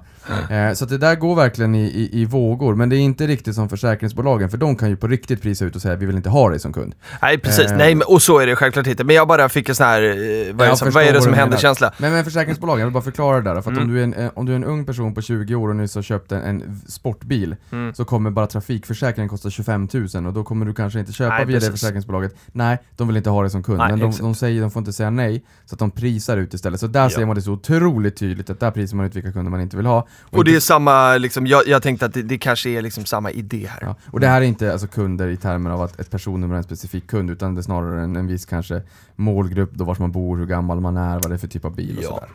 [0.50, 3.54] Eh, så det där går verkligen i, i, i vågor, men det är inte riktigt
[3.54, 6.28] som försäkringsbolagen, för de kan ju på riktigt prisa ut och säga vi vill inte
[6.30, 6.94] ha dig som kund.
[7.22, 7.76] Nej precis, Eh.
[7.76, 9.04] nej men, och så är det självklart inte.
[9.04, 11.22] Men jag bara fick en sån här, eh, vad är det som, vad är det
[11.22, 11.92] som händer känsla?
[11.98, 13.60] Men, men försäkringsbolagen, jag vill bara förklara det där.
[13.60, 13.82] För Mm.
[13.82, 15.76] om, du är en, eh, om du är en ung person på 20 år och
[15.76, 17.94] nyss har köpt en, en sportbil, Mm.
[17.94, 21.44] så kommer bara trafikförsäkringen kosta 25 000 och då kommer du kanske inte köpa Nej,
[21.46, 21.80] via det precis.
[21.80, 22.34] försäkringsbolaget.
[22.52, 23.78] Nej, de vill inte ha det som kund.
[23.78, 26.54] Nej, men de, de säger, de får inte säga nej, så att de prisar ut
[26.54, 26.80] istället.
[26.80, 27.10] Så där Ja.
[27.10, 29.76] ser man det så otroligt tydligt, att där prisar man ut vilka kunder man inte
[29.76, 30.06] vill ha.
[30.30, 33.04] Och det inte är samma, liksom, jag, jag tänkte att det, det kanske är liksom
[33.04, 33.78] samma idé här.
[33.82, 36.58] Ja, och det här är inte alltså kunder i termer av att ett personnummer är
[36.58, 38.82] en specifik kund, utan det är snarare en, en viss kanske
[39.16, 41.74] målgrupp, då vart man bor, hur gammal man är, vad det är för typ av
[41.74, 42.08] bil och Ja.
[42.08, 42.28] sådär.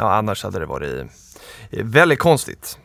[0.00, 1.06] Ja, annars hade det varit
[1.70, 2.78] eh, väldigt konstigt.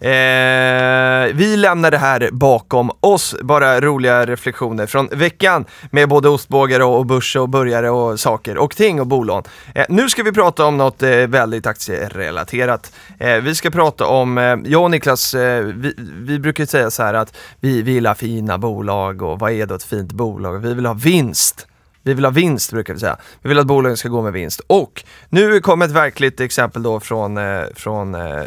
[0.00, 6.80] Eh, vi lämnar det här bakom oss, bara roliga reflektioner från veckan med både ostbågar
[6.80, 9.42] och börs och börjare och saker och ting och bolån.
[9.74, 12.92] Eh, nu ska vi prata om något eh, väldigt aktierelaterat.
[13.18, 17.02] Eh, vi ska prata om, eh, jag och Niklas, eh, vi, vi brukar säga så
[17.02, 20.58] här att vi, vi gillar fina bolag och vad är då ett fint bolag?
[20.58, 21.66] Vi vill ha vinst.
[22.02, 23.16] Vi vill ha vinst brukar vi säga.
[23.42, 24.60] Vi vill att bolagen ska gå med vinst.
[24.66, 28.42] Och nu kommer ett verkligt exempel då från, eh, från eh,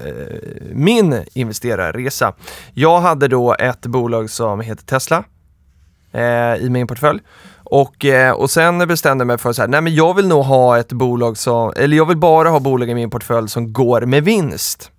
[0.74, 2.34] min investerarresa.
[2.74, 5.24] Jag hade då ett bolag som heter Tesla
[6.12, 7.20] eh, i min portfölj.
[7.64, 10.44] Och, eh, och sen bestämde jag mig för så här, nej men jag vill nog
[10.46, 14.02] ha ett bolag som, eller jag vill bara ha bolag i min portfölj som går
[14.02, 14.92] med vinst.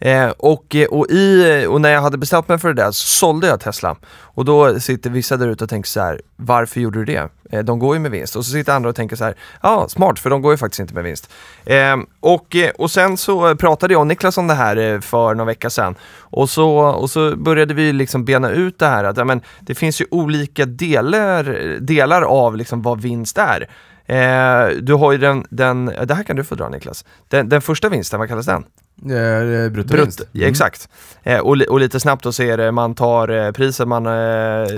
[0.00, 2.90] Eh, och, eh, och, i, eh, och när jag hade bestämt mig för det där
[2.90, 3.96] så sålde jag Tesla.
[4.20, 7.28] Och då sitter vissa där ute och tänker så här, varför gjorde du det?
[7.50, 8.36] Eh, de går ju med vinst.
[8.36, 10.80] Och så sitter andra och tänker så här, ja smart för de går ju faktiskt
[10.80, 11.30] inte med vinst.
[11.64, 15.34] Ehm, eh, och, och sen så pratade jag och Niklas om det här eh, för
[15.34, 15.94] någon vecka sedan.
[16.18, 19.74] Och så, och så började vi liksom bena ut det här att ja, men, det
[19.74, 21.44] finns ju olika delar,
[21.80, 23.68] delar av liksom vad vinst är.
[24.10, 27.04] Eh, du har ju den, den, det här kan du få dra Niklas.
[27.28, 28.64] Den, den första vinsten, vad kallas den?
[29.04, 30.18] Eh, bruttovinst.
[30.18, 30.88] Brutt, ja, exakt.
[31.22, 34.06] Eh, och, li- och lite snabbt då så är det, man tar eh, priset man...
[34.06, 34.12] Eh,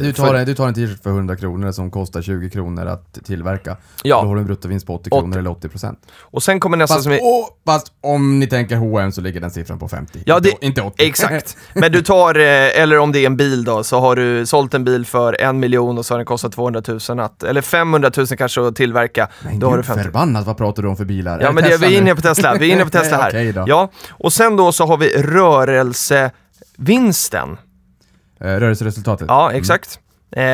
[0.00, 2.86] Du tar, för- en, du tar en t-shirt för 100 kronor som kostar 20 kronor
[2.86, 3.70] att tillverka.
[3.70, 5.20] Då Ja, har du en bruttovinst på 80 80.
[5.20, 5.98] kronor eller 80 procent.
[6.20, 7.18] och sen kommer nästa Fast, som är...
[7.22, 10.18] åh, fast om ni tänker H&M så ligger den siffran på 50.
[10.26, 11.04] Ja, det- inte, inte 80.
[11.06, 11.56] Exakt.
[11.74, 14.74] Men du tar, eh, eller om det är en bil då, så har du sålt
[14.74, 18.10] en bil för en miljon och så har den kostat 200 000 att, eller 500
[18.16, 19.28] 000 kanske att tillverka.
[19.44, 21.40] Men då har du gud 50 förbannat, vad pratar du om för bilar?
[21.40, 23.52] Ja men det, vi är inne på Tesla, vi är inne på Tesla här.
[23.52, 23.64] Då.
[23.68, 27.56] Ja, och sen då så har vi rörelsevinsten.
[28.40, 29.26] Eh, rörelseresultatet.
[29.28, 29.98] Ja, exakt.
[30.36, 30.44] Eh,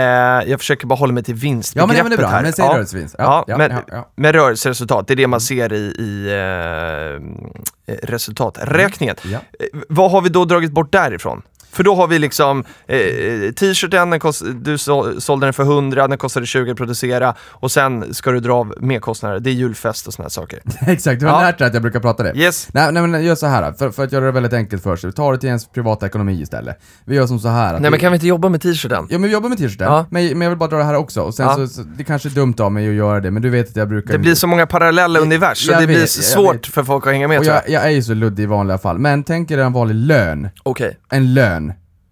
[0.51, 2.43] jag försöker bara hålla mig till vinstbegreppet ja, men det är bra, här.
[2.43, 2.75] men säg ja.
[2.75, 3.15] rörelsevinst.
[3.19, 6.33] Ja, Ja, men, ja, med rörelseresultat, det är det man ser i, i
[7.87, 9.17] eh, resultaträkningen.
[9.23, 9.39] Ja.
[9.61, 11.43] Eh, vad har vi då dragit bort därifrån?
[11.73, 12.97] För då har vi liksom eh,
[13.57, 17.71] t-shirten, den kost, du så, sålde den för 100, den kostade 20 att producera och
[17.71, 20.61] sen ska du dra av merkostnader, det är julfest och här saker.
[20.87, 21.41] Exakt, du har Ja.
[21.47, 22.33] lärt dig att jag brukar prata det.
[22.37, 24.97] Yes, Nej, nej men gör så här för, för att göra det väldigt enkelt för
[24.97, 25.13] sig.
[25.13, 26.77] Ta det till ens privata ekonomi istället.
[27.05, 29.07] Vi gör som så här nej vi, men kan vi inte jobba med t-shirten?
[29.11, 30.07] Ja men vi jobbar med t-shirten, Ja.
[30.11, 31.21] men, men jag vill bara dra det här också.
[31.23, 31.55] Och sen Ja.
[31.55, 33.77] så, så, det kanske är dumt av mig att göra det, men du vet att
[33.77, 34.13] jag brukar...
[34.13, 37.13] Det blir så många parallella univers så det blir vet, jag svårt för folk att
[37.13, 37.55] hänga med och jag.
[37.57, 40.49] jag, jag är ju så luddig i vanliga fall, men tänk er en vanlig lön.
[40.63, 41.58] Okej, En lön.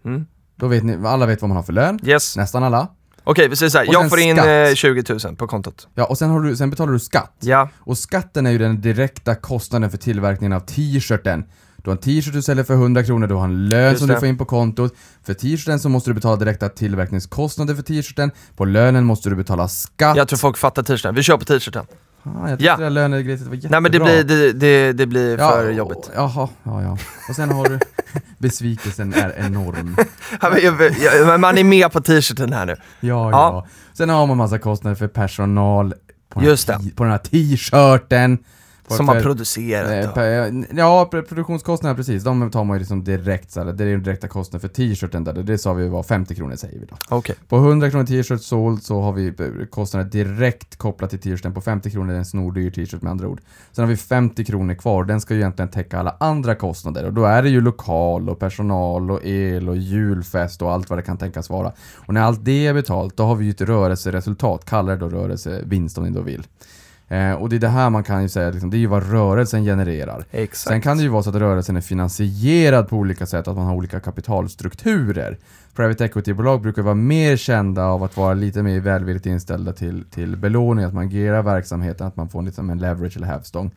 [0.07, 0.27] Mm.
[0.57, 1.99] Då vet ni, alla vet vad man har för lön.
[2.05, 2.37] yes.
[2.37, 2.89] Nästan alla.
[3.25, 4.69] Okej, vi säger såhär, Och jag får in skatt.
[4.69, 5.89] eh, 20 000 på kontot.
[5.95, 7.37] Ja, och sen, har du, sen betalar du skatt.
[7.41, 11.45] Ja, Och skatten är ju den direkta kostnaden för tillverkningen av t-shirten.
[11.77, 14.09] Du har en t-shirt du säljer för 100 kronor, du har en lön Just som
[14.09, 14.15] det.
[14.15, 14.95] du får in på kontot.
[15.25, 18.31] För t-shirten så måste du betala direkta tillverkningskostnader för t-shirten.
[18.57, 20.17] På lönen måste du betala skatt.
[20.17, 21.15] jag tror folk fattar t-shirten.
[21.15, 21.87] Vi kör på t-shirten.
[22.27, 22.77] Ah, jag tyckte Ja.
[22.77, 23.71] det där lönegrejet var jättebra.
[23.71, 25.97] Nej men det blir, det, det, det blir för ja, jobbigt.
[25.97, 26.99] och- Jaha, ja ja.
[27.29, 27.79] Och sen har du,
[28.39, 29.97] besvikelsen är enorm.
[31.27, 32.73] Men Man är med på t-shirten här nu.
[32.73, 33.31] Ja, ja.
[33.31, 33.67] Ja.
[33.93, 35.95] Sen har man massa kostnader för personal
[36.29, 36.95] på, Just den, det.
[36.95, 38.39] på den här t-shirten.
[38.89, 42.23] Som har för- producerat pe- Ja, pr- produktionskostnader precis.
[42.25, 45.25] De tar man ju liksom direkt så här, Det är ju direkta kostnader för t-shirten
[45.25, 45.33] där.
[45.33, 46.97] Det sa vi var 50 kronor säger vi då.
[47.09, 47.37] Okej.
[47.49, 51.55] På 100 kronor t-shirt såld så har vi eh, kostnader direkt kopplat till t-shirten.
[51.55, 53.41] På 50 kronor är det en snordyr t-shirt med andra ord.
[53.73, 55.05] Sen har vi 50 kronor kvar.
[55.05, 57.05] Den ska ju egentligen täcka alla andra kostnader.
[57.05, 60.99] Och då är det ju lokal och personal och el och julfest och allt vad
[60.99, 61.73] det kan tänkas vara.
[62.07, 64.65] Och när allt det är betalt, då har vi ju ett rörelseresultat.
[64.65, 66.47] Kalla det då rörelsevinst om ni då vill.
[67.09, 69.11] Eh, och det är det här man kan ju säga, liksom, det är ju vad
[69.11, 70.25] rörelsen genererar.
[70.31, 70.73] Exakt.
[70.73, 73.67] Sen kan det ju vara så att rörelsen är finansierad på olika sätt, att man
[73.67, 75.39] har olika kapitalstrukturer.
[75.75, 80.37] Private equity-bolag brukar vara mer kända av att vara lite mer välvilligt inställda till, till
[80.37, 83.71] belåning, att man gerar verksamheten, att man får liksom en leverage eller hävstång.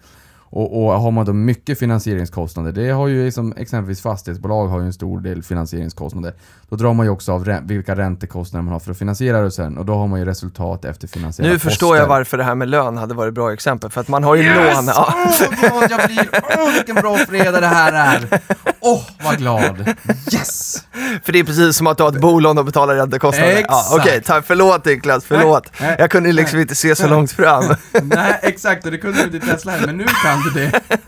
[0.51, 4.85] Och, och har man då mycket finansieringskostnader, det har ju liksom, exempelvis fastighetsbolag har ju
[4.85, 6.33] en stor del finansieringskostnader.
[6.69, 9.51] Då drar man ju också av rä vilka räntekostnader man har för att finansiera det
[9.51, 12.55] sen och då har man ju resultat efter finansiella Nu förstår jag varför det här
[12.55, 14.75] med lön hade varit bra exempel, för att man har ju Yes!
[14.75, 14.85] lån.
[14.87, 15.13] Ja.
[15.15, 16.29] Åh, vad glad jag blir!
[16.57, 18.39] Åh, vilken bra fredag det här är!
[18.79, 19.87] Åh, vad glad!
[20.33, 20.83] Yes!
[21.23, 23.51] För det är precis som att du har ett bolån och betalar räntekostnader.
[23.51, 23.93] Ja, Exakt.
[23.93, 25.69] Okej, tack, förlåt Niklas, förlåt.
[25.79, 26.61] Nej, nej, jag kunde liksom nej.
[26.61, 27.63] inte se så långt fram.
[28.03, 30.81] Nej, exakt, och det kunde du inte i Tesla heller, men nu kan hände det.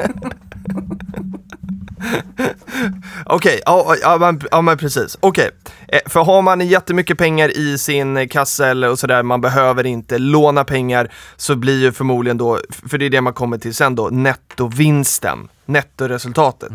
[3.25, 5.17] Okej, ja, ja, men, ja men precis.
[5.19, 5.51] Okej,
[5.91, 10.17] Eh, för har man jättemycket pengar i sin kassa eller och sådär, man behöver inte
[10.17, 13.95] låna pengar, så blir ju förmodligen då, för det är det man kommer till sen
[13.95, 15.47] då, nettovinsten.
[15.65, 16.71] Nettoresultatet.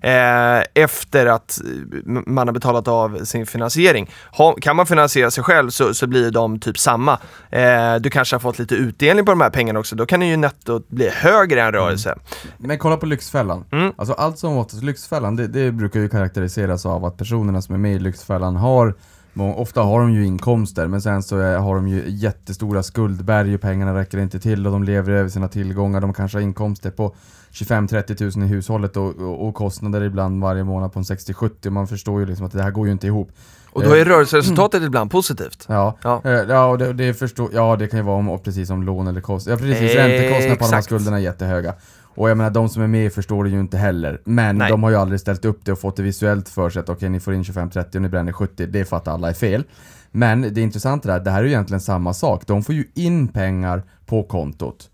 [0.00, 4.10] Eh, efter att eh, man har betalat av sin finansiering.
[4.32, 7.18] Ha, kan man finansiera sig själv så, så blir de typ samma.
[7.50, 10.36] Eh, du kanske har fått lite utdelning på de här pengarna också, då kan ju
[10.36, 12.18] nettot bli högre än rörelse.
[12.58, 13.64] Men kolla på Lyxfällan.
[13.72, 13.92] Mm.
[13.96, 17.78] Alltså allt som oftast, Lyxfällan, det, det brukar ju karaktäriseras av att personerna som är
[17.78, 18.94] med i Lyxfällan har
[19.40, 24.00] Ofta har de ju inkomster men sen så har de ju jättestora skuldberg och pengarna
[24.00, 26.00] räcker inte till och de lever över sina tillgångar.
[26.00, 27.14] De kanske har inkomster på
[27.52, 31.70] 25-30 tusen i hushållet och, och, och kostnader ibland varje månad på en 60-70.
[31.70, 33.30] Man förstår ju liksom att det här går ju inte ihop.
[33.70, 35.64] Och då är rörelseresultatet ibland positivt.
[35.68, 36.20] Ja, Ja.
[36.24, 36.30] ja.
[36.30, 39.20] ja och det, det, förstår, ja det kan ju vara om, precis som lån eller
[39.20, 39.62] kostnader.
[39.62, 41.74] Ja precis, Eh, räntekostnader på de här skulderna är jättehöga.
[42.18, 44.20] Och jag menar de som är med förstår det ju inte heller.
[44.24, 44.70] Men Nej.
[44.70, 47.08] de har ju aldrig ställt upp det och fått det visuellt för sig att okej
[47.08, 49.64] ni får in 25-30 och ni bränner 70, det är för att alla är fel.
[50.10, 52.46] Men det intressanta är att det här är ju egentligen samma sak.
[52.46, 54.90] De får ju in pengar på kontot.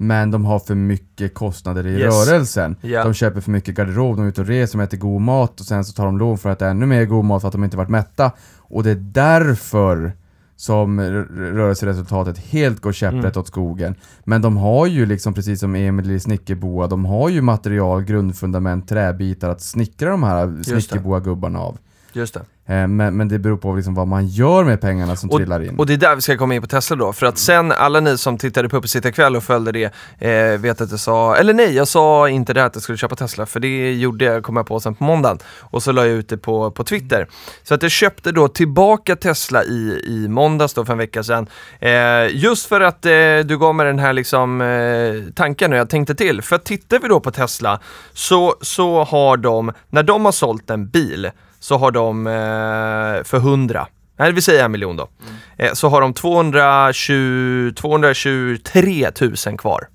[0.00, 2.28] Men de har för mycket kostnader i Yes.
[2.28, 2.76] rörelsen.
[2.80, 3.04] Ja.
[3.04, 5.66] De köper för mycket garderob, de är ute och reser, de äter god mat och
[5.66, 7.64] sen så tar de lån för att äta ännu mer god mat för att de
[7.64, 8.30] inte varit mätta.
[8.58, 10.12] Och det är därför
[10.56, 11.00] som
[11.36, 13.40] rörelseresultatet helt går käpprätt Mm.
[13.40, 13.94] åt skogen.
[14.24, 18.88] Men de har ju liksom precis som Emil i Snickerboa, de har ju material, grundfundament,
[18.88, 20.62] träbitar att snickra de här.
[20.62, 21.78] Snickerboa-gubbarna av.
[22.12, 22.40] Just det.
[22.74, 25.62] Eh, Men, men det beror på liksom vad man gör med pengarna som Och, trillar
[25.64, 25.78] in.
[25.78, 28.00] och det är där vi ska komma in på Tesla då, för att sen alla
[28.00, 29.84] ni som tittade på Uppesittarkväll och följde det,
[30.18, 32.98] eh, vet att jag sa, eller nej, jag sa inte det här att jag skulle
[32.98, 35.38] köpa Tesla, för det gjorde jag, kom jag på sen på måndagen.
[35.60, 37.28] Och så la jag ut det på, på Twitter.
[37.62, 41.46] Så att jag köpte då tillbaka Tesla i, i måndags då för en vecka sedan.
[41.80, 41.90] Eh,
[42.36, 43.10] just för att eh,
[43.44, 46.42] du gav mig den här liksom eh, tanken och jag tänkte till.
[46.42, 47.80] För tittar vi då på Tesla
[48.12, 53.36] så, så har de, när de har sålt en bil, så har de eh, för
[53.36, 55.08] 100 Nej, vi säger en miljon då.
[55.56, 59.10] Eh, så har de 220, 223
[59.46, 59.88] 000 kvar.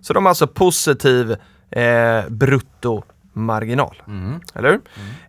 [0.00, 1.36] Så de har alltså positiv
[1.70, 4.02] eh, bruttomarginal.
[4.06, 4.40] Mm.
[4.54, 4.80] Eller hur?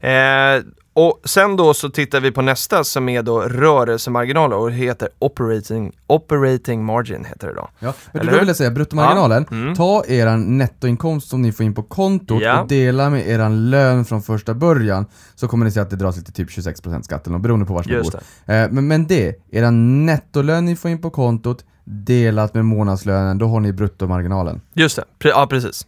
[0.10, 0.64] Eh,
[0.98, 5.10] och sen då så tittar vi på nästa som är då rörelsemarginal och det heter
[5.20, 7.70] operating, operating margin heter det då.
[7.80, 8.40] Ja, men Eller hur?
[8.40, 9.76] vill jag säga, bruttomarginalen, Ja, mm.
[9.76, 12.62] ta eran nettoinkomst som ni får in på kontot Ja.
[12.62, 15.06] och dela med eran lön från första början,
[15.36, 17.86] så kommer ni se att det dras lite typ 26% skatt eller beroende på var
[17.90, 18.16] man bor.
[18.56, 23.48] Eh, men, men det, eran nettolön ni får in på kontot, delat med månadslönen, då
[23.48, 24.62] har ni bruttomarginalen.
[24.74, 25.88] Just det, ja precis.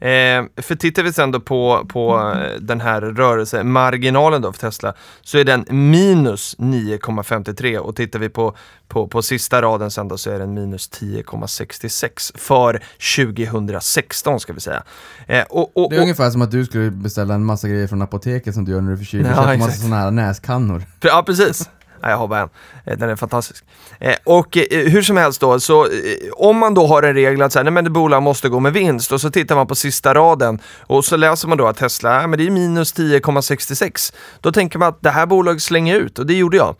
[0.00, 4.94] Eh, för tittar vi sen då på, på eh, den här rörelsemarginalen då för Tesla
[5.22, 8.56] så är den minus 9,53 och tittar vi på,
[8.88, 12.82] på, på sista raden sen då så är den minus 10,66 för
[13.16, 14.82] 2016 ska vi säga.
[15.26, 18.02] Eh, och, och, Det är ungefär som att du skulle beställa en massa grejer från
[18.02, 19.26] apoteket som du gör när du är förkyld.
[19.26, 20.82] Ja, en massa sådana här näskannor.
[21.00, 21.68] Ja, precis.
[22.02, 22.48] Nej, jag har bara en.
[22.84, 23.64] Eh, den är fantastisk.
[24.00, 25.88] Eh, och eh, hur som helst då, så
[26.32, 28.72] om man då har en regel att säga, nej men det bolag måste gå med
[28.72, 32.26] vinst och så tittar man på sista raden och så läser man då att Tesla,
[32.26, 34.14] men det är minus 10,66.
[34.40, 36.76] Då tänker man att det här bolaget slänger ut och det gjorde jag.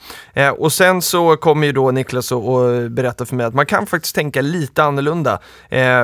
[0.61, 3.87] Och sen så kommer ju då Niklas och, och berätta för mig att man kan
[3.87, 5.39] faktiskt tänka lite annorlunda.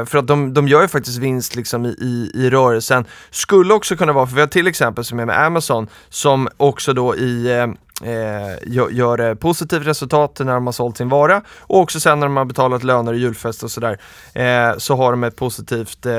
[0.06, 3.04] För att de, de gör ju faktiskt vinst liksom i, i, i rörelsen.
[3.30, 6.92] Skulle också kunna vara, för vi har till exempel som är med Amazon, som också
[6.92, 7.66] då i
[8.02, 12.26] eh, gör, gör positivt resultat när de har sålt sin vara och också sen när
[12.26, 14.00] de har betalat löner och julfest och sådär
[14.34, 16.12] eh, så har de ett positivt eh,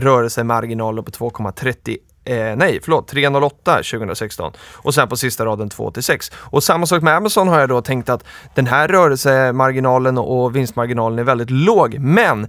[0.00, 6.32] rörelsemarginal på 2,30 Eh, nej, förlåt, 308 2016 och sen på sista raden 2-6.
[6.34, 11.18] Och samma sak med Amazon har jag då tänkt att den här rörelsemarginalen och vinstmarginalen
[11.18, 12.48] är väldigt låg, men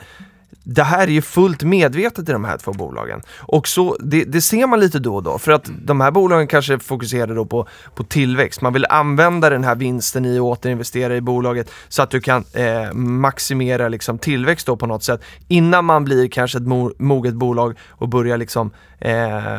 [0.64, 3.22] det här är ju fullt medvetet i de här två bolagen.
[3.40, 6.48] Och så, det, det ser man lite då och då, för att de här bolagen
[6.48, 8.62] kanske fokuserar då på, på tillväxt.
[8.62, 12.44] Man vill använda den här vinsten i att återinvestera i bolaget så att du kan
[12.54, 17.34] eh, maximera liksom, tillväxt då på något sätt innan man blir kanske ett mo moget
[17.34, 19.52] bolag och börjar liksom eh,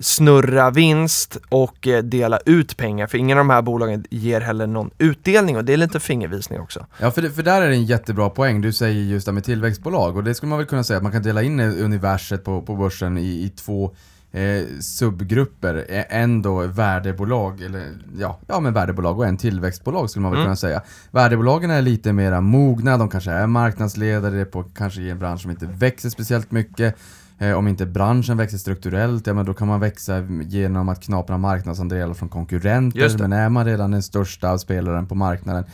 [0.00, 3.06] snurra vinst och eh, dela ut pengar.
[3.06, 6.60] För ingen av de här bolagen ger heller någon utdelning och det är lite fingervisning
[6.60, 6.86] också.
[6.98, 8.60] Ja, för, det, för där är det en jättebra poäng.
[8.60, 11.12] Du säger just det med tillväxtbolag och det skulle man väl kunna säga att man
[11.12, 13.94] kan dela in universet på, på börsen i, i två
[14.34, 15.84] eh, subgrupper.
[15.88, 20.40] E, en då värdebolag, eller ja, ja men värdebolag och en tillväxtbolag skulle man väl
[20.40, 20.46] mm.
[20.46, 20.82] kunna säga.
[21.10, 25.50] Värdebolagen är lite mera mogna, de kanske är marknadsledare på kanske i en bransch som
[25.50, 26.96] inte växer speciellt mycket.
[27.38, 31.38] Eh, om inte branschen växer strukturellt, ja men då kan man växa genom att knapra
[31.38, 33.18] marknadsandelar från konkurrenter.
[33.18, 35.64] Men är man redan den största spelaren på marknaden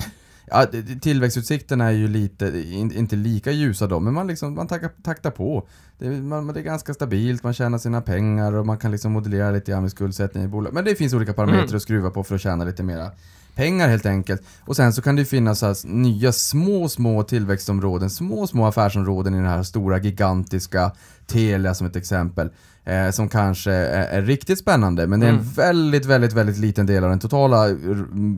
[0.50, 0.66] Ja,
[1.00, 4.68] tillväxtutsikterna är ju lite, inte lika ljusa då, men man, liksom, man
[5.02, 5.68] taktar på.
[5.98, 9.50] Det, man, det är ganska stabilt, man tjänar sina pengar och man kan liksom modellera
[9.50, 10.72] lite grann med skuldsättning i bolag.
[10.72, 11.76] Men det finns olika parametrar mm.
[11.76, 13.10] att skruva på för att tjäna lite mera
[13.54, 14.42] pengar helt enkelt.
[14.64, 19.36] Och sen så kan det finnas här nya små, små tillväxtområden, små, små affärsområden i
[19.36, 20.92] den här stora gigantiska
[21.26, 22.50] Telia som ett exempel.
[22.84, 25.52] Eh, som kanske är, är, riktigt spännande men det är en mm.
[25.52, 27.66] väldigt, väldigt, väldigt liten del av den totala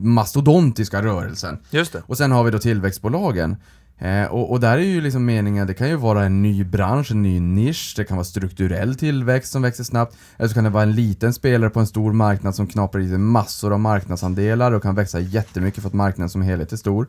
[0.03, 1.59] mastodontiska rörelsen.
[1.69, 2.03] Just det.
[2.05, 3.55] Och sen har vi då tillväxtbolagen.
[4.03, 7.11] Eh, och, och, där är ju liksom meningen, det kan ju vara en ny bransch,
[7.11, 10.69] en ny nisch, det kan vara strukturell tillväxt som växer snabbt, eller så kan det
[10.69, 14.71] vara en liten spelare på en stor marknad som knaprar i sig massor av marknadsandelar
[14.71, 17.07] och kan växa jättemycket för att marknaden som helhet är stor.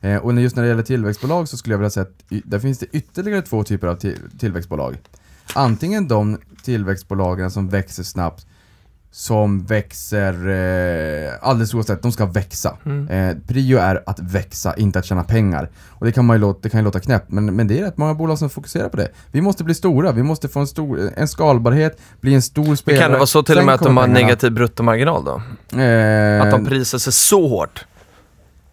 [0.00, 2.78] Eh, och just när det gäller tillväxtbolag så skulle jag vilja säga att där finns
[2.78, 3.96] det ytterligare två typer av
[4.38, 4.98] tillväxtbolag.
[5.54, 8.46] Antingen de tillväxtbolagen som växer snabbt
[9.12, 12.76] som växer eh, alldeles oavsett, de ska växa.
[12.86, 13.08] Mm.
[13.08, 15.70] Eh, prio är att växa, inte att tjäna pengar.
[15.88, 17.84] Och det kan, man ju låta, det kan ju låta knäppt, men, men det är
[17.84, 19.08] rätt många bolag som fokuserar på det.
[19.32, 23.02] Vi måste bli stora, vi måste få en, stor, en skalbarhet, bli en stor spelare.
[23.02, 24.20] kan det vara så till och med att de har pengarna.
[24.20, 25.42] negativ bruttomarginal då?
[25.80, 27.84] Eh, att de prisar sig så hårt?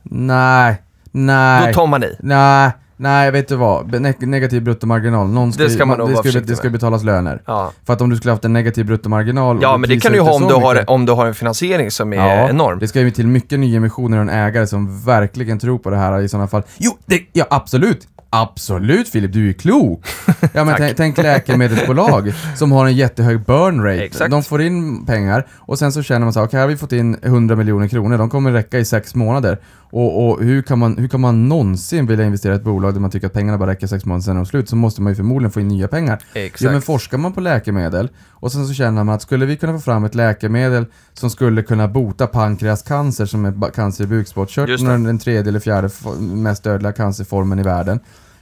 [0.04, 0.82] Nej,
[1.12, 1.68] nej.
[1.68, 2.16] Då tar man i?
[2.20, 2.72] Nej.
[3.00, 4.02] Nej, vet du vad?
[4.02, 5.28] Ne negativ bruttomarginal.
[5.28, 7.42] Någon ska, det ska man nog det ska, det ska betalas löner.
[7.46, 7.72] Ja.
[7.86, 10.24] För att om du skulle haft en negativ bruttomarginal Ja, men det kan du ju
[10.24, 12.80] ha om du, har, om du har en finansiering som är ja, enorm.
[12.80, 16.20] Det ska ju till mycket nyemissioner och en ägare som verkligen tror på det här
[16.20, 16.64] i sådana fall.
[16.78, 18.08] Jo, det, ja absolut!
[18.30, 20.06] Absolut Filip, du är klok!
[20.54, 24.04] Ja men tänk läkemedelsbolag som har en jättehög burn rate.
[24.04, 24.32] Exakt.
[24.32, 26.92] De får in pengar och sen så känner man så okej okay, har vi fått
[26.92, 29.60] in 100 miljoner kronor, de kommer räcka i sex månader.
[29.90, 33.00] Och, och, hur, kan man, hur kan man någonsin vilja investera i ett bolag där
[33.00, 34.70] man tycker att pengarna bara räcker sex månader sen är de slut?
[34.70, 36.20] Så måste man ju förmodligen få in nya pengar.
[36.34, 36.62] Exakt.
[36.62, 39.74] Ja men forskar man på läkemedel och sen så känner man att skulle vi kunna
[39.74, 45.20] få fram ett läkemedel som skulle kunna bota pankreascancer som är cancer i bukspottkörteln, den
[45.20, 48.00] tredje eller fjärde mest dödliga cancerformen i världen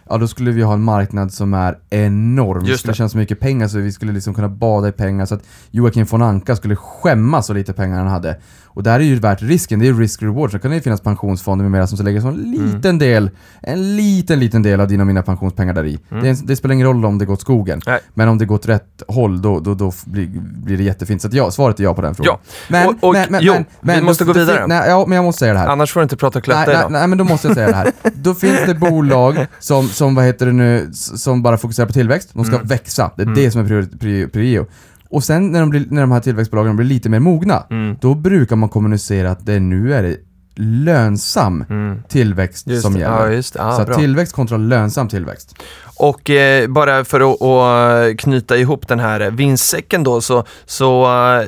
[0.09, 2.65] ja då skulle vi ha en marknad som är enorm.
[2.65, 5.25] Just det skulle tjäna så mycket pengar så vi skulle liksom kunna bada i pengar
[5.25, 8.37] så att Joakim von Anka skulle skämmas så lite pengar han hade.
[8.75, 10.51] Och där är ju värt risken, det är risk-reward.
[10.51, 12.51] Så kan det ju finnas pensionsfonder med mera som lägger så en mm.
[12.51, 12.97] liten mm.
[12.97, 13.29] del,
[13.61, 15.99] en liten, liten del av dina och mina pensionspengar där i.
[16.11, 16.23] Mm.
[16.23, 17.81] Det, det, spelar ingen roll om det går åt skogen.
[17.85, 17.99] Nej.
[18.13, 20.27] Men om det går åt rätt håll, då, då, då blir,
[20.65, 21.21] blir det jättefint.
[21.21, 22.37] Så ja, svaret är ja på den frågan.
[22.41, 24.67] Ja, men, och, och, men, men, jo, men, men, vi måste gå vidare.
[24.67, 25.67] Nej, ja, men jag måste säga det här.
[25.67, 27.75] Annars får du inte prata klötta nej, nej, nej, men då måste jag säga det
[27.75, 27.91] här.
[28.15, 32.29] då finns det bolag som, som, vad heter det nu, som bara fokuserar på tillväxt.
[32.33, 32.67] De ska mm.
[32.67, 33.11] växa.
[33.15, 33.35] Det är mm.
[33.39, 34.29] det som är prio.
[34.29, 34.65] prio.
[35.15, 37.97] Och sen när de, blir, när de här tillväxtbolagen blir lite mer mogna, mm.
[38.01, 40.17] då brukar man kommunicera att det nu är det
[40.55, 42.03] lönsam mm.
[42.09, 42.99] tillväxt just som det.
[42.99, 43.43] gäller.
[43.55, 45.55] Ja, ah, så tillväxt kontra lönsam tillväxt.
[45.97, 51.47] Och eh, bara för att, att, knyta ihop den här vinstsäcken då så, så eh,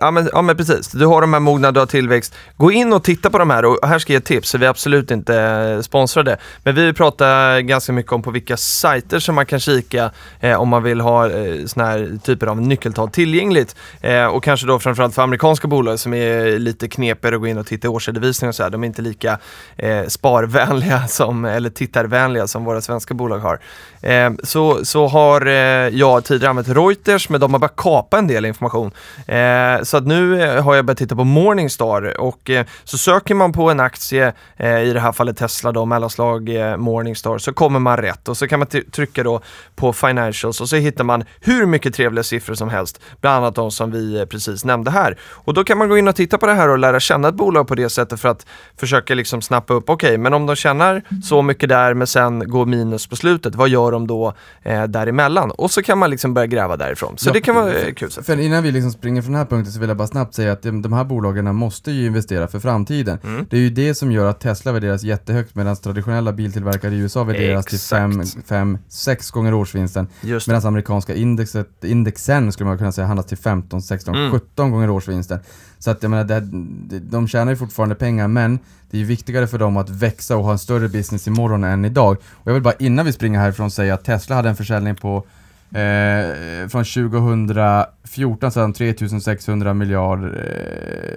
[0.00, 2.34] Ja men, ja men precis, du har de här mogna, du har tillväxt.
[2.56, 4.58] Gå in och titta på de här och här ska jag ge ett tips, så
[4.58, 6.36] vi är absolut inte eh, sponsrade.
[6.62, 10.68] Men vi pratar ganska mycket om på vilka sajter som man kan kika eh, om
[10.68, 13.76] man vill ha eh, såna här typer av nyckeltal tillgängligt.
[14.00, 17.58] Eh, och kanske då framförallt för amerikanska bolag som är lite knepigare att gå in
[17.58, 18.70] och titta i årsredovisning och så här.
[18.70, 19.38] De är inte lika
[19.76, 23.60] eh, sparvänliga som, eller tittarvänliga som våra svenska bolag har.
[24.02, 25.52] Eh, så, så har eh,
[25.88, 28.90] jag tidigare använt Reuters, men de har bara kapat en del information.
[29.26, 33.34] Eh, så att nu eh, har jag börjat titta på Morningstar och eh, så söker
[33.34, 37.78] man på en aktie, eh, i det här fallet Tesla då, mellanslag Morningstar, så kommer
[37.78, 39.40] man rätt och så kan man trycka då
[39.76, 43.70] på Financials och så hittar man hur mycket trevliga siffror som helst, bland annat de
[43.70, 45.18] som vi precis nämnde här.
[45.20, 47.34] Och då kan man gå in och titta på det här och lära känna ett
[47.34, 50.56] bolag på det sättet för att försöka liksom snappa upp, okej, okay, men om de
[50.56, 54.84] tjänar så mycket där men sen går minus på slutet, vad gör de då eh,
[54.84, 55.50] däremellan?
[55.50, 57.18] Och så kan man liksom börja gräva därifrån.
[57.18, 58.10] Så ja, det kan vara kul.
[58.10, 60.52] För innan vi liksom springer från den här punkten så vill jag bara snabbt säga
[60.52, 63.18] att de, här bolagen måste ju investera för framtiden.
[63.24, 63.46] Mm.
[63.50, 67.24] Det är ju det som gör att Tesla värderas jättehögt medan traditionella biltillverkare i USA
[67.24, 68.12] värderas Exakt.
[68.12, 70.06] till 5-6 gånger årsvinsten.
[70.48, 74.30] Medan amerikanska indexet, indexen skulle man kunna säga handlas till 15, 16, Mm.
[74.32, 75.38] 17 gånger årsvinsten.
[75.78, 78.58] Så att jag menar, det- de tjänar ju fortfarande pengar men
[78.90, 81.84] det är ju viktigare för dem att växa och ha en större business imorgon än
[81.84, 82.16] idag.
[82.32, 85.24] Och jag vill bara innan vi springer härifrån säga att Tesla hade en försäljning på
[85.72, 90.54] Eh, från 2014 så hade de 3600 miljarder,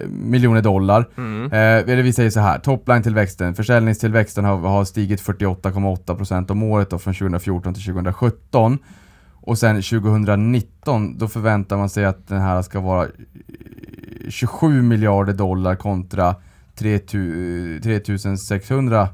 [0.02, 1.08] eh, miljoner dollar.
[1.16, 1.44] Mm.
[1.52, 6.98] Eh, eller vi säger så här, topline-tillväxten, försäljningstillväxten har, har stigit 48,8% om året då,
[6.98, 8.78] från 2014 till 2017.
[9.44, 13.10] Och sen 2019, då förväntar man sig att den här ska vara eh,
[14.28, 16.34] 27 miljarder dollar kontra
[16.76, 19.08] 3000 3600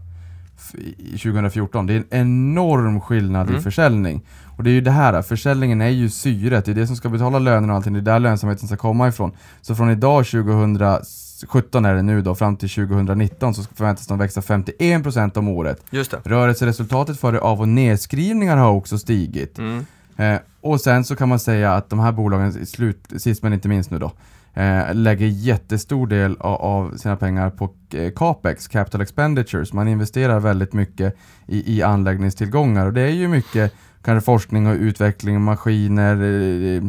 [0.57, 1.87] f- i 2014.
[1.87, 3.61] Det är en enorm skillnad Mm.
[3.61, 4.23] i försäljning.
[4.59, 7.09] Och det är ju det här, försäljningen är ju syret, det är det som ska
[7.09, 9.33] betala lönerna och allting, det är där lönsamheten ska komma ifrån.
[9.61, 14.41] Så från idag 2017 är det nu då, fram till 2019 så förväntas de växa
[14.41, 15.85] 51% om året.
[15.91, 16.21] Just det.
[16.25, 19.59] Rörelseresultatet för av och nedskrivningar har också stigit.
[19.59, 19.87] Mm.
[20.17, 23.69] Eh, och sen så kan man säga att de här bolagen, slut, sist men inte
[23.69, 24.13] minst nu då,
[24.59, 29.73] eh, lägger jättestor del av, av sina pengar på eh, capex, capital expenditures.
[29.73, 31.15] Man investerar väldigt mycket
[31.47, 36.83] i, i anläggningstillgångar och det är ju mycket kanske forskning och utveckling, maskiner, eh, eh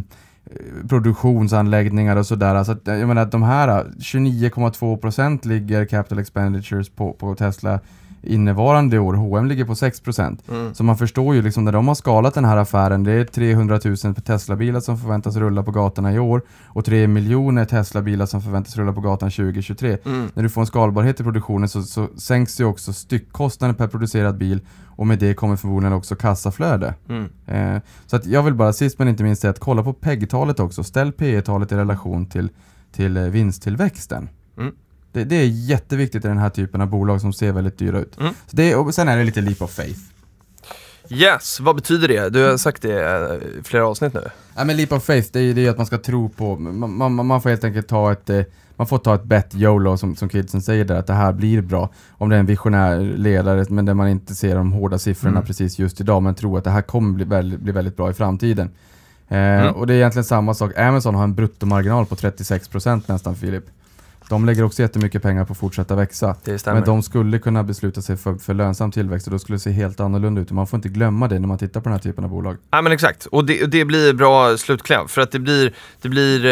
[0.89, 2.63] produktionsanläggningar och sådär.
[2.63, 7.80] Så att, jag menar att de här 29,2% ligger capital expenditures på, på Tesla
[8.22, 9.13] innevarande år.
[9.13, 10.38] H&M ligger på 6%.
[10.49, 10.74] Mm.
[10.74, 13.80] Så man förstår ju liksom när de har skalat den här affären, det är 300
[13.86, 18.78] 000 Tesla-bilar som förväntas rulla på gatorna i år och 3 miljoner Tesla-bilar som förväntas
[18.78, 19.97] rulla på gatan 2023.
[20.05, 20.30] Mm.
[20.34, 24.38] När du får en skalbarhet i produktionen så, så sänks ju också styckkostnaden per producerad
[24.38, 26.93] bil och med det kommer förmodligen också kassaflöde.
[27.09, 27.30] Mm.
[27.45, 30.59] Eh, så att jag vill bara sist men inte minst säga att kolla på PEG-talet
[30.59, 30.84] också.
[30.84, 32.49] Ställ P talet i relation till,
[32.91, 34.30] till eh, vinsttillväxten.
[34.57, 34.74] Mm.
[35.12, 38.20] Det, det är jätteviktigt i den här typen av bolag som ser väldigt dyra ut.
[38.20, 38.34] Mm.
[38.47, 39.99] Så det, och sen är det lite leap of faith.
[41.12, 42.30] Yes, vad betyder det?
[42.30, 44.24] Du har sagt det eh, i flera avsnitt nu.
[44.55, 47.26] Ja men leap of faith, det är ju att man ska tro på, man, man,
[47.28, 48.41] man får helt enkelt ta ett, eh,
[48.76, 51.62] man får ta ett bet YOLO som, som kidsen säger där, att det här blir
[51.62, 51.89] bra.
[52.12, 55.45] Om det är en visionär ledare, men där man inte ser de hårda siffrorna Mm.
[55.47, 58.14] precis just idag, men tror att det här kommer bli väldigt, bli väldigt bra i
[58.14, 58.70] framtiden.
[59.28, 59.74] Eh, Mm.
[59.76, 63.64] Och det är egentligen samma sak, Amazon har en bruttomarginal på 36% nästan Filip.
[64.30, 66.36] De lägger också jättemycket pengar på att fortsätta växa.
[66.43, 66.65] Det.
[66.65, 69.71] Men de skulle kunna besluta sig för, för lönsam tillväxt och då skulle det se
[69.71, 70.51] helt annorlunda ut.
[70.51, 72.57] Man får inte glömma det när man tittar på den här typen av bolag.
[72.71, 76.45] Ja men exakt, och det, det blir bra slutkläm för att det blir, det blir,
[76.45, 76.49] eh,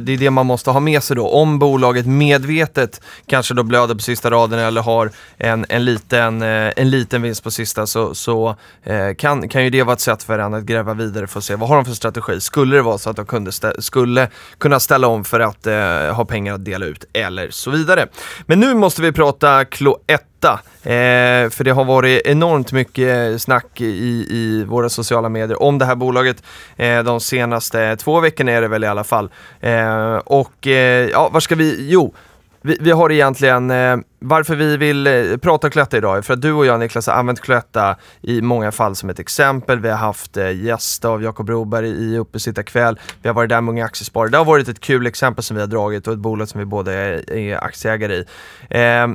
[0.00, 1.28] det är det man måste ha med sig då.
[1.28, 6.72] Om bolaget medvetet kanske då blöder på sista raden eller har en, en, liten, eh,
[6.76, 10.22] en liten vinst på sista så, så eh, kan, kan ju det vara ett sätt
[10.22, 12.40] för en att gräva vidare för att se vad har de för strategi.
[12.40, 14.28] Skulle det vara så att de kunde skulle
[14.58, 18.06] kunna ställa om för att eh, ha pengar att dela ut eller så vidare.
[18.46, 20.60] Men nu måste vi prata Cloetta.
[20.82, 25.84] Eh, för det har varit enormt mycket snack i, i våra sociala medier om det
[25.84, 26.42] här bolaget
[26.76, 29.30] eh, de senaste två veckorna är det väl i alla fall.
[29.60, 31.88] Eh, och eh, ja, var ska vi?
[31.90, 32.14] Jo,
[32.62, 36.42] vi, vi har egentligen, eh, varför vi vill eh, prata Cloetta idag är för att
[36.42, 39.80] du och jag Niklas har använt Cloetta i många fall som ett exempel.
[39.80, 43.00] Vi har haft eh, gäst av Jakob Broberg i Uppesittarkväll.
[43.22, 44.30] Vi har varit där med Unga Aktiesparare.
[44.30, 46.66] Det har varit ett kul exempel som vi har dragit och ett bolag som vi
[46.66, 48.24] båda är, är aktieägare i.
[48.70, 49.08] Eh,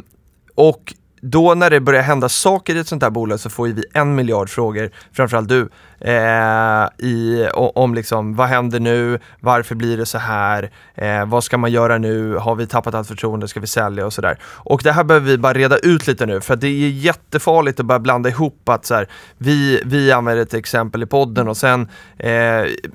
[0.55, 0.93] och
[1.29, 3.83] då när det börjar hända saker i ett sånt här bolag så får ju vi
[3.93, 5.69] en miljard frågor, framförallt du,
[5.99, 11.57] eh, i, om liksom vad händer nu, varför blir det så här, eh, vad ska
[11.57, 14.37] man göra nu, har vi tappat allt förtroende, ska vi sälja och sådär.
[14.43, 17.85] Och det här behöver vi bara reda ut lite nu för det är jättefarligt att
[17.85, 19.07] börja blanda ihop att så här,
[19.37, 21.81] vi, vi använder ett exempel i podden och sen,
[22.17, 22.29] eh,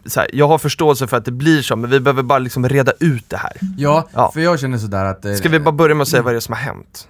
[0.06, 2.68] så här, jag har förståelse för att det blir så, men vi behöver bara liksom
[2.68, 3.52] reda ut det här.
[3.76, 4.30] Ja, Ja.
[4.34, 5.24] för jag känner sådär att...
[5.24, 7.08] eh, Ska vi bara börja med att säga vad det är som har hänt?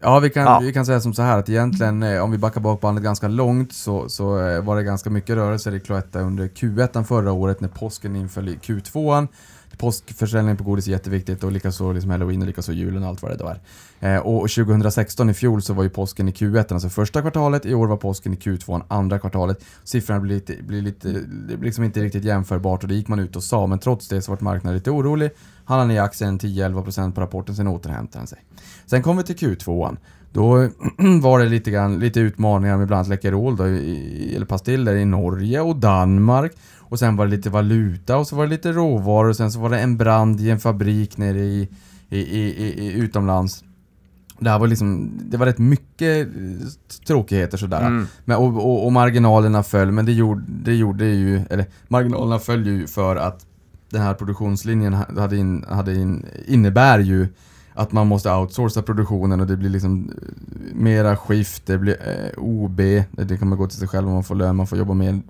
[0.00, 0.58] Ja, vi kan, Ja.
[0.62, 3.28] vi kan säga som så här att egentligen, eh, om vi backar bak bandet ganska
[3.28, 7.60] långt så, så eh, var det ganska mycket rörelser i Cloetta under Q1 förra året
[7.60, 9.28] när påsken inföll i Q2.
[9.78, 13.30] Påskförsäljning på godis är jätteviktigt och likaså liksom halloween och likaså julen och allt vad
[13.30, 13.46] det då
[14.00, 14.14] är.
[14.14, 17.74] Eh, och 2016 i fjol så var ju påsken i Q1, alltså första kvartalet, i
[17.74, 19.64] år var påsken i Q2, andra kvartalet.
[19.84, 23.36] Siffrorna blir, lite, blir, lite, blir liksom inte riktigt jämförbart och det gick man ut
[23.36, 25.30] och sa, men trots det så var marknaden lite orolig.
[25.64, 28.38] Handlade ner aktien 10-11% på rapporten, sen återhämtade den sig.
[28.86, 29.96] Sen kom vi till Q2.
[30.32, 30.56] Då
[31.22, 35.04] var det lite, grann, lite utmaningar med bland annat Läkerol, då, i, eller pastiller i
[35.04, 36.52] Norge och Danmark.
[36.78, 39.60] Och sen var det lite valuta och så var det lite råvaror och sen så
[39.60, 41.68] var det en brand i en fabrik nere i,
[42.08, 43.64] i, i, i, i utomlands.
[44.38, 46.32] Det här var liksom, det var rätt mycket eh,
[47.06, 47.86] tråkigheter sådär.
[47.86, 48.06] Mm.
[48.24, 52.66] Men, och, och, och marginalerna föll, men det gjorde, det gjorde ju, eller marginalerna föll
[52.66, 53.46] ju för att
[53.90, 57.28] den här produktionslinjen ha- hade in, hade in, innebär ju
[57.76, 62.42] att man måste outsourca produktionen och det blir liksom eh, mera skift, det blir eh,
[62.42, 62.76] OB,
[63.10, 65.20] det, man gå till sig själv om man får lön, man får jobba mer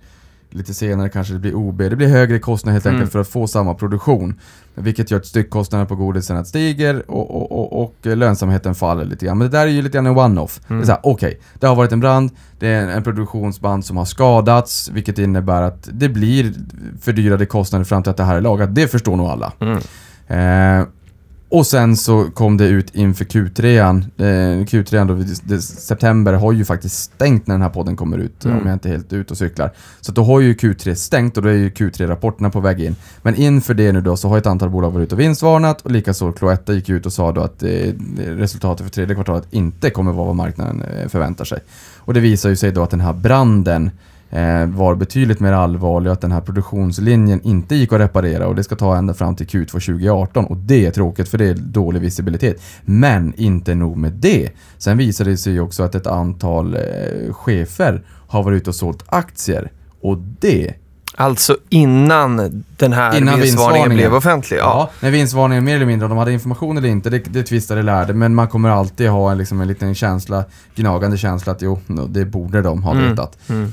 [0.51, 1.79] lite senare kanske det blir OB.
[1.79, 3.11] Det blir högre kostnader helt enkelt Mm.
[3.11, 4.41] för att få samma produktion.
[4.75, 9.27] Vilket gör att styckkostnaderna på godisen att stiger och, och, och, och lönsamheten faller lite
[9.27, 9.39] grann.
[9.39, 10.61] Men det där är ju lite grann en one-off.
[10.69, 10.97] Det är Mm.
[11.03, 15.19] okej, det har varit en brand, det är en, en produktionsband som har skadats, vilket
[15.19, 16.53] innebär att det blir
[17.01, 18.75] fördyrade kostnader fram till att det här är lagat.
[18.75, 19.53] Det förstår nog alla.
[19.61, 19.79] Mm.
[20.81, 20.87] Eh,
[21.49, 24.05] och sen så kom det ut inför Q3an.
[24.17, 28.45] Eh, Q3an då, det, september har ju faktiskt stängt när den här podden kommer ut,
[28.45, 28.59] Mm.
[28.59, 29.73] om jag inte är helt ute och cyklar.
[30.01, 32.97] Så då har ju Q3 stängt och då är ju Q3-rapporterna på väg in.
[33.23, 35.91] Men inför det nu då så har ett antal bolag varit ute och vinstvarnat och
[35.91, 37.69] likaså Cloetta gick ut och sa då att eh,
[38.17, 41.59] resultatet för tredje kvartalet inte kommer vara vad marknaden eh, förväntar sig.
[41.99, 43.91] Och det visar ju sig då att den här branden
[44.67, 48.65] var betydligt mer allvarlig och att den här produktionslinjen inte gick att reparera och det
[48.65, 52.01] ska ta ända fram till Q2 2018 och det är tråkigt för det är dålig
[52.01, 52.63] visibilitet.
[52.85, 54.51] Men inte nog med det.
[54.79, 59.03] Sen visade det sig också att ett antal eh, chefer har varit ute och sålt
[59.07, 60.75] aktier och det
[61.19, 64.59] Alltså innan den här Innan vinstvarningen blev offentlig?
[64.59, 64.63] Ja.
[64.63, 67.83] Ja, när vinstvarningen mer eller mindre, om de hade information eller inte, det, det tvistade
[67.83, 71.79] lärde, men man kommer alltid ha en, liksom, en liten känsla, gnagande känsla att jo,
[72.09, 73.11] det borde de ha Mm.
[73.11, 73.39] vetat.
[73.49, 73.63] Mm.
[73.65, 73.71] Eh,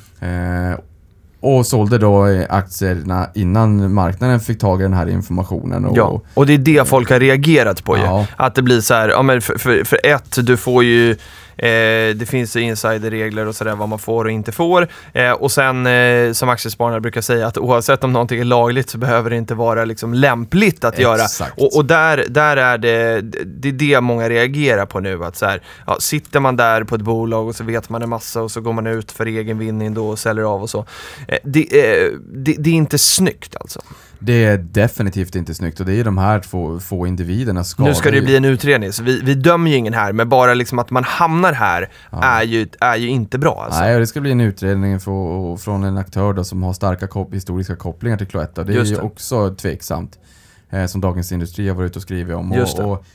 [1.43, 5.85] och sålde då eh, aktierna innan marknaden fick tag i den här informationen.
[5.85, 8.03] Och, Ja, och det är det folk har reagerat på ju.
[8.03, 8.27] Ja.
[8.35, 11.15] Att det blir så här, ja men för, för, för ett, du får ju,
[11.57, 14.87] eh, det finns insiderregler och sådär vad man får och inte får.
[15.13, 18.97] Eh, och sen eh, som aktiesparare brukar säga att oavsett om någonting är lagligt så
[18.97, 21.23] behöver det inte vara liksom lämpligt att göra.
[21.23, 21.53] Exakt.
[21.57, 25.23] Och, och där, där är det, det är det många reagerar på nu.
[25.23, 28.09] Att så här, ja, sitter man där på ett bolag och så vet man en
[28.09, 30.85] massa och så går man ut för egen vinning då och säljer av och så.
[31.27, 33.81] Eh, det, eh, det, det är inte snyggt alltså.
[34.25, 37.95] Det är definitivt inte snyggt och det är de här två, få individerna skadar Nu
[37.95, 40.53] ska det ju- bli en utredning, så vi, vi dömer ju ingen här, men bara
[40.53, 43.79] liksom att man hamnar här är, ju, är ju inte bra alltså.
[43.81, 47.07] Nej, och det ska bli en utredning för, från en aktör då som har starka
[47.07, 48.63] kop historiska kopplingar till Cloetta.
[48.63, 49.01] Det är Just ju det.
[49.01, 50.19] också tveksamt.
[50.69, 52.51] Eh, som Dagens Industri har varit ute och skrivit om.
[52.51, 53.05] Och,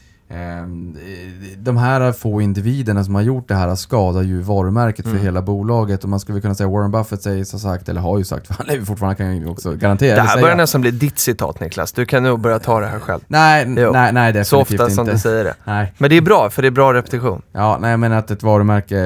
[1.59, 5.17] de här få individerna som har gjort det här skadar ju varumärket Mm.
[5.19, 6.03] för hela bolaget.
[6.05, 8.55] Och man skulle kunna säga Warren Buffett säger så sagt, eller har ju sagt, för
[8.55, 10.15] han lever fortfarande, kan ju också garantera.
[10.17, 12.99] det här börjar nästan bli ditt citat Niklas, du kan nog börja ta det här
[12.99, 13.21] själv.
[13.27, 13.91] Nej, Jo.
[13.93, 14.91] nej, nej definitivt Så ofta inte.
[14.91, 15.55] som du säger det.
[15.65, 15.93] Nej.
[15.99, 17.43] Men det är bra, för det är bra repetition.
[17.53, 18.99] Ja, nej men att ett varumärke,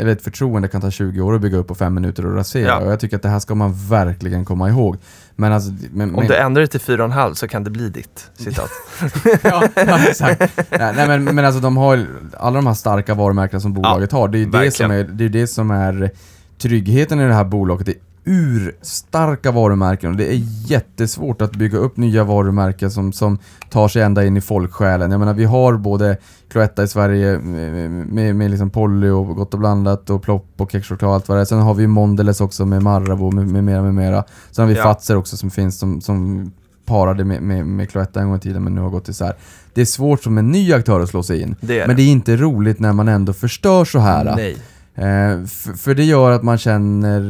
[0.00, 2.66] eller ett förtroende kan ta 20 år att bygga upp på 5 minuter och rasera.
[2.68, 2.78] Ja.
[2.78, 4.96] Och jag tycker att det här ska man verkligen komma ihåg.
[5.40, 5.72] Men alltså...
[5.92, 8.70] Men, Om du ändrar det till 4,5 så kan det bli ditt citat.
[9.42, 10.40] ja, ja, exakt.
[10.70, 12.06] Nej, men, men alltså de har,
[12.38, 15.24] alla de här starka varumärkena som bolaget har, det är ju det som är, det
[15.24, 16.10] är det som är
[16.58, 17.86] tryggheten i det här bolaget.
[17.86, 23.38] Det urstarka varumärken och det är jättesvårt att bygga upp nya varumärken som, som
[23.70, 25.10] tar sig ända in i folksjälen.
[25.10, 26.16] Jag menar vi har både
[26.50, 30.72] Cloetta i Sverige med, med, med liksom Polly och Gott och blandat och Plopp och
[30.72, 31.44] kexchoklad och allt vad det är.
[31.44, 34.24] Sen har vi Mondelez också med Marabou med, med mera med mera.
[34.50, 34.82] Sen har vi Ja.
[34.82, 36.50] Fazer också som finns som, som
[36.84, 39.34] parade med, med, med Cloetta en gång i tiden men nu har gått isär.
[39.74, 41.56] Det är svårt som en ny aktör att slå sig in.
[41.60, 44.36] Det Men det är inte roligt när man ändå förstör så här.
[44.36, 44.56] Nej.
[44.94, 47.20] Eh, för, för det gör att man känner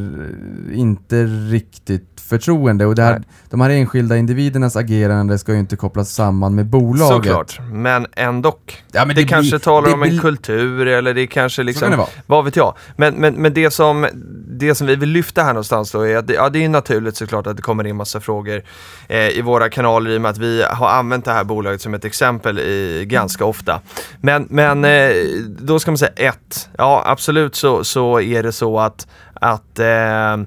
[0.73, 3.27] inte riktigt förtroende och det här, Nej.
[3.49, 7.07] de här enskilda individernas agerande ska ju inte kopplas samman med bolaget.
[7.15, 8.57] Såklart, men ändå.
[8.91, 11.63] Ja, men det, det kanske blir- talar det om en blir- kultur eller det kanske
[11.63, 12.07] liksom, kan det vara.
[12.25, 12.73] vad vet jag.
[12.95, 14.07] Men, men, men det, som,
[14.59, 17.15] det som vi vill lyfta här någonstans då är att det, ja, det är naturligt
[17.17, 18.61] såklart att det kommer in massa frågor
[19.07, 21.93] eh, i våra kanaler i och med att vi har använt det här bolaget som
[21.93, 23.81] ett exempel i, ganska ofta.
[24.21, 25.11] Men, men eh,
[25.59, 30.37] då ska man säga ett, ja absolut så, så är det så att, att eh,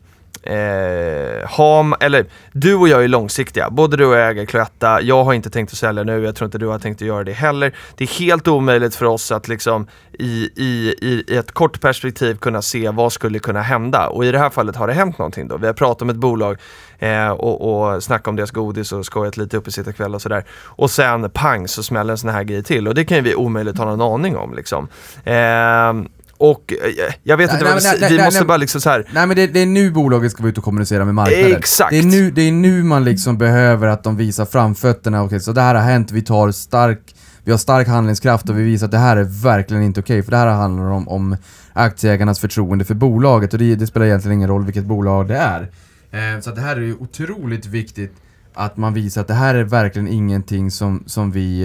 [0.47, 5.25] Eh, ha, eller du och jag är långsiktiga, både du och jag äger Cloetta, jag
[5.25, 7.33] har inte tänkt att sälja nu, jag tror inte du har tänkt att göra det
[7.33, 7.75] heller.
[7.97, 12.35] Det är helt omöjligt för oss att liksom i, i, i i ett kort perspektiv
[12.35, 15.49] kunna se vad skulle kunna hända och i det här fallet har det hänt någonting
[15.49, 15.57] då.
[15.57, 16.59] Vi har pratat om ett bolag
[16.99, 20.23] eh, och, och snackat om deras godis och skojat lite upp i sitta kväll och
[20.23, 20.45] sådär.
[20.65, 23.35] Och sen pang så smäller en sån här grej till och det kan ju vi
[23.35, 24.89] omöjligt ha någon aning om liksom.
[25.25, 28.81] Eh, och eh, jag vet Nej, inte nej, vad vi, nej, vi måste bara liksom
[28.81, 29.09] så här.
[29.15, 31.57] Nej men det, det är nu bolaget ska vara ute och kommunicera med marknaden.
[31.57, 31.91] Exakt.
[31.91, 35.23] Det är nu, det är nu man liksom behöver att de visar framfötterna.
[35.23, 37.15] Okej, så det här har hänt, vi tar stark,
[37.45, 40.23] vi har stark handlingskraft och vi visar att det här är verkligen inte okej.
[40.23, 41.37] för det här handlar om, om
[41.73, 45.71] aktieägarnas förtroende för bolaget och det, det spelar egentligen ingen roll vilket bolag det är.
[46.11, 48.13] Eh, så det här är ju otroligt viktigt
[48.55, 51.63] att man visar att det här är verkligen ingenting som, som vi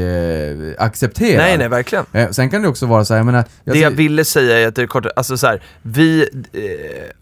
[0.77, 1.37] eh, accepterar.
[1.37, 2.05] Nej, nej, verkligen.
[2.13, 4.59] Eh, sen kan det också vara så här, jag menar, jag det jag ville säga
[4.59, 6.21] är att det är kort, alltså så här, vi,
[6.53, 6.61] eh,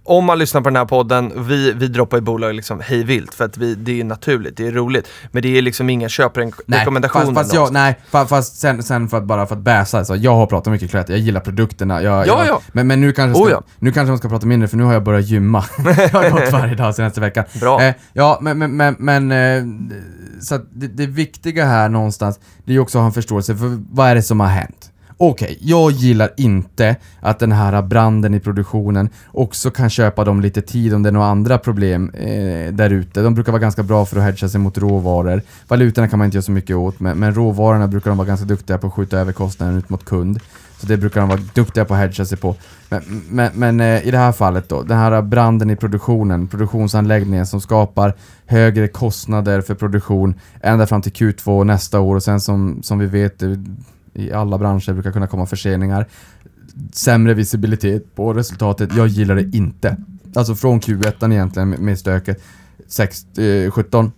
[0.04, 3.34] om man lyssnar på den här podden, vi, vi droppar i bolag liksom hej vilt
[3.34, 5.08] för att vi, det är naturligt, det är roligt.
[5.32, 7.26] Men det är liksom inga köprekommendationer.
[7.26, 10.16] fast, fast jag, nej, fast, fast sen, sen för att bara för att bäsa, så
[10.16, 12.62] jag har pratat mycket Cloetta, jag gillar produkterna, jag, Ja, ja.
[12.72, 13.64] Men, men nu kanske, Oh, ska, ja.
[13.80, 15.66] nu kanske man ska prata mindre för nu har jag börjat gymma.
[15.78, 17.44] jag har gått varje dag senaste veckan.
[17.60, 17.84] Bra.
[17.84, 22.40] Eh, ja, men, men, men, men eh, Eh, så att det, det viktiga här någonstans,
[22.66, 24.92] det är ju också att ha en förståelse för vad är det som har hänt.
[25.20, 30.62] Okej, jag gillar inte att den här branden i produktionen också kan köpa dem lite
[30.62, 33.22] tid om det är några andra problem eh, där ute.
[33.22, 35.42] De brukar vara ganska bra för att hedga sig mot råvaror.
[35.68, 38.46] Valutorna kan man inte göra så mycket åt, men, men råvarorna brukar de vara ganska
[38.46, 40.40] duktiga på att skjuta över kostnaden ut mot kund.
[40.80, 42.56] Så det brukar de vara duktiga på att hedga sig på.
[42.90, 47.46] Men, men, men eh, i det här fallet då, den här branden i produktionen, produktionsanläggningen
[47.46, 48.14] som skapar
[48.46, 53.06] högre kostnader för produktion ända fram till Q2 nästa år och sen som, som vi
[53.06, 53.50] vet eh,
[54.18, 56.08] i alla branscher brukar kunna komma förseningar.
[56.94, 59.98] Sämre visibilitet på resultatet, jag gillar det inte.
[60.36, 62.42] Alltså från Q1 egentligen med- stöket
[62.88, 64.12] 6, eh, 17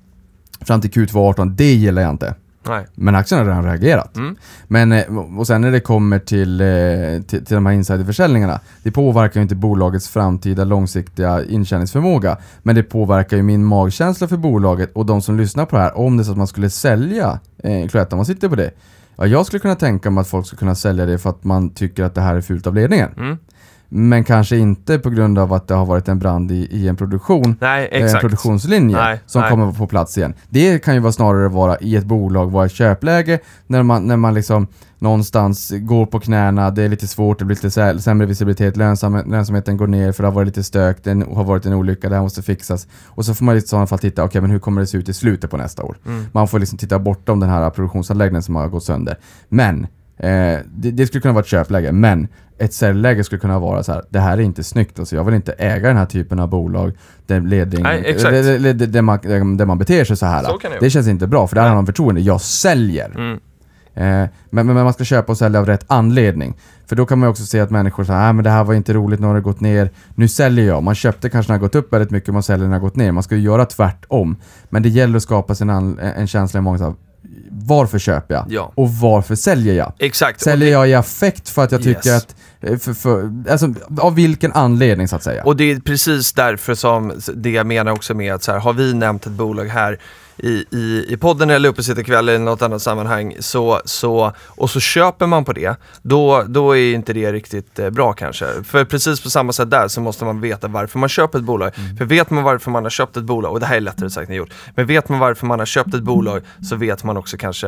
[0.61, 2.35] fram till Q2 18, det gillar jag inte.
[2.67, 2.85] Nej.
[2.95, 4.17] Men aktien har redan reagerat.
[4.17, 4.35] Mm.
[4.67, 6.67] Men, eh, och sen när det kommer till, eh,
[7.27, 12.37] till, till de här insiderförsäljningarna, det påverkar ju inte bolagets framtida långsiktiga intjäningsförmåga.
[12.63, 15.97] Men det påverkar ju min magkänsla för bolaget och de som lyssnar på det här,
[15.97, 18.71] om det är så att man skulle sälja eh, Cloetta, man sitter på det.
[19.19, 21.73] Ja, jag skulle kunna tänka mig att folk skulle kunna sälja det för att man
[21.73, 23.13] tycker att det här är fult av ledningen.
[23.17, 23.37] Mm.
[23.91, 26.95] Men kanske inte på grund av att det har varit en brand i, i en
[26.95, 28.21] produktion Nej, eh, en exakt.
[28.21, 29.49] produktionslinje Nej, som nej.
[29.51, 30.33] kommer på plats igen.
[30.49, 34.17] Det kan ju vara snarare vara i ett bolag, vara ett köpläge, när man, när
[34.17, 34.67] man liksom
[35.01, 39.15] någonstans går på knäna, det är lite svårt, det blir lite sä- sämre visibilitet, lönsam,
[39.27, 42.15] lönsamheten går ner för det har varit lite stök, det har varit en olycka, det
[42.15, 42.87] här måste fixas.
[43.05, 45.09] Och så får man i sådana fall titta, okej men hur kommer det se ut
[45.09, 45.97] i slutet på nästa år?
[46.05, 46.25] Mm.
[46.31, 49.17] Man får liksom titta bortom den här produktionsanläggningen som har gått sönder.
[49.49, 49.87] Men,
[50.19, 53.93] eh, det, det skulle kunna vara ett köpläge, men ett säljläge skulle kunna vara så
[53.93, 54.03] här.
[54.09, 56.91] det här är inte snyggt, alltså jag vill inte äga den här typen av bolag
[57.27, 59.19] där ledning, Nej, där, där, man,
[59.57, 60.43] där man beter sig så här.
[60.43, 62.21] Så det det känns inte bra, för där har man förtroende.
[62.21, 63.11] Jag säljer.
[63.15, 63.39] Mm.
[63.99, 66.57] Eh, men, men man ska köpa och sälja av rätt anledning.
[66.85, 69.19] För då kan man också se att människor säger men det här var inte roligt,
[69.19, 69.89] nu har det gått ner.
[70.15, 70.83] Nu säljer jag.
[70.83, 72.87] Man köpte kanske när det har gått upp väldigt mycket, man säljer när det har
[72.87, 73.11] gått ner.
[73.11, 74.35] Man ska ju göra tvärtom.
[74.69, 76.95] Men det gäller att skapa sig en, känsla i många
[77.51, 78.45] varför köper jag?
[78.49, 78.71] Ja.
[78.75, 79.93] Och varför säljer jag?
[79.99, 80.41] Exakt.
[80.41, 82.23] Säljer jag i affekt för att jag tycker Yes.
[82.23, 85.43] att, för, för, alltså av vilken anledning så att säga?
[85.43, 88.73] Och det är precis därför som det jag menar också med att så här, har
[88.73, 89.99] vi nämnt ett bolag här
[90.43, 94.69] i, i, i podden eller uppe sitter kväll eller något annat sammanhang så, så, och
[94.69, 98.45] så köper man på det, då, då är inte det riktigt eh, bra kanske.
[98.63, 101.71] För precis på samma sätt där så måste man veta varför man köper ett bolag.
[101.97, 104.29] För vet man varför man har köpt ett bolag, och det här är lättare sagt
[104.29, 107.37] än gjort, men vet man varför man har köpt ett bolag så vet man också
[107.37, 107.67] kanske,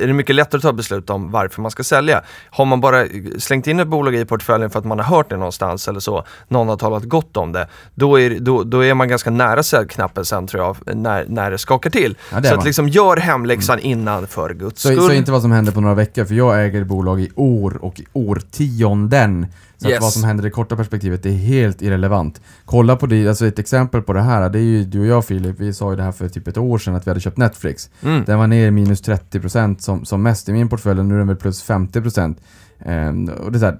[0.00, 2.22] är det mycket lättare att ta beslut om varför man ska sälja.
[2.50, 3.06] Har man bara
[3.38, 6.24] slängt in ett bolag i portföljen för att man har hört det någonstans eller så,
[6.48, 10.24] någon har talat gott om det, då är, då, då är man ganska nära säljknappen
[10.24, 12.16] sen tror jag, när, när det skakar till.
[12.32, 12.66] Ja, det så att man.
[12.66, 15.00] liksom gör hemläxan innan för guds Så, skull.
[15.00, 18.00] så inte vad som händer på några veckor, för jag äger bolag i år och
[18.00, 19.46] i årtionden.
[19.78, 19.96] Så Yes.
[19.96, 22.40] att vad som händer i det korta perspektivet är helt irrelevant.
[22.64, 25.24] Kolla på det, alltså ett exempel på det här, det är ju du och jag
[25.24, 27.36] Filip, vi sa ju det här för typ ett år sedan att vi hade köpt
[27.36, 27.90] Netflix.
[28.02, 28.24] Mm.
[28.26, 31.26] Den var ner minus 30% som, som mest i min portfölj och nu är den
[31.28, 32.36] väl plus 50%.
[32.84, 33.78] Ehm, och det är så här,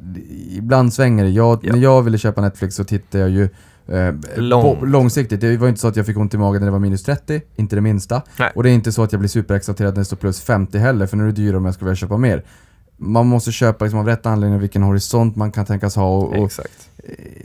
[0.51, 1.31] ibland svänger det.
[1.31, 1.73] Jag, Ja.
[1.73, 3.49] När jag ville köpa Netflix så tittade jag ju
[3.89, 4.15] eh,
[4.63, 5.41] på, långsiktigt.
[5.41, 7.41] Det var inte så att jag fick ont i magen när det var minus 30,
[7.57, 8.23] inte det minsta.
[8.39, 8.53] Nej.
[8.55, 11.07] Och det är inte så att jag blir superexalterad när det står plus 50 heller,
[11.07, 12.45] för nu är det dyrare om jag ska vilja köpa mer.
[12.97, 16.47] Man måste köpa liksom av rätt anledning, vilken horisont man kan tänkas ha och, och
[16.47, 16.91] Exakt.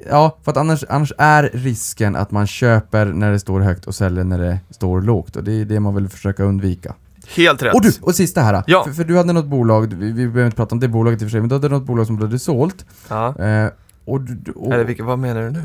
[0.10, 3.96] Ja, för att annars, annars är risken att man köper när det står högt och
[3.96, 6.96] säljer när det står lågt och det är det man vill försöka undvika.
[7.28, 7.74] Helt rätt.
[7.74, 8.64] Och du, och sista här.
[8.68, 8.84] Ja.
[8.84, 11.26] För, för du hade något bolag, vi, vi behöver inte prata om det bolaget i
[11.26, 12.86] och för sig, men du hade något bolag som du hade sålt.
[13.10, 13.28] Ja.
[13.40, 13.68] Eh,
[14.08, 14.20] och,
[14.56, 15.62] och, Eller vilka, vad menar du nu?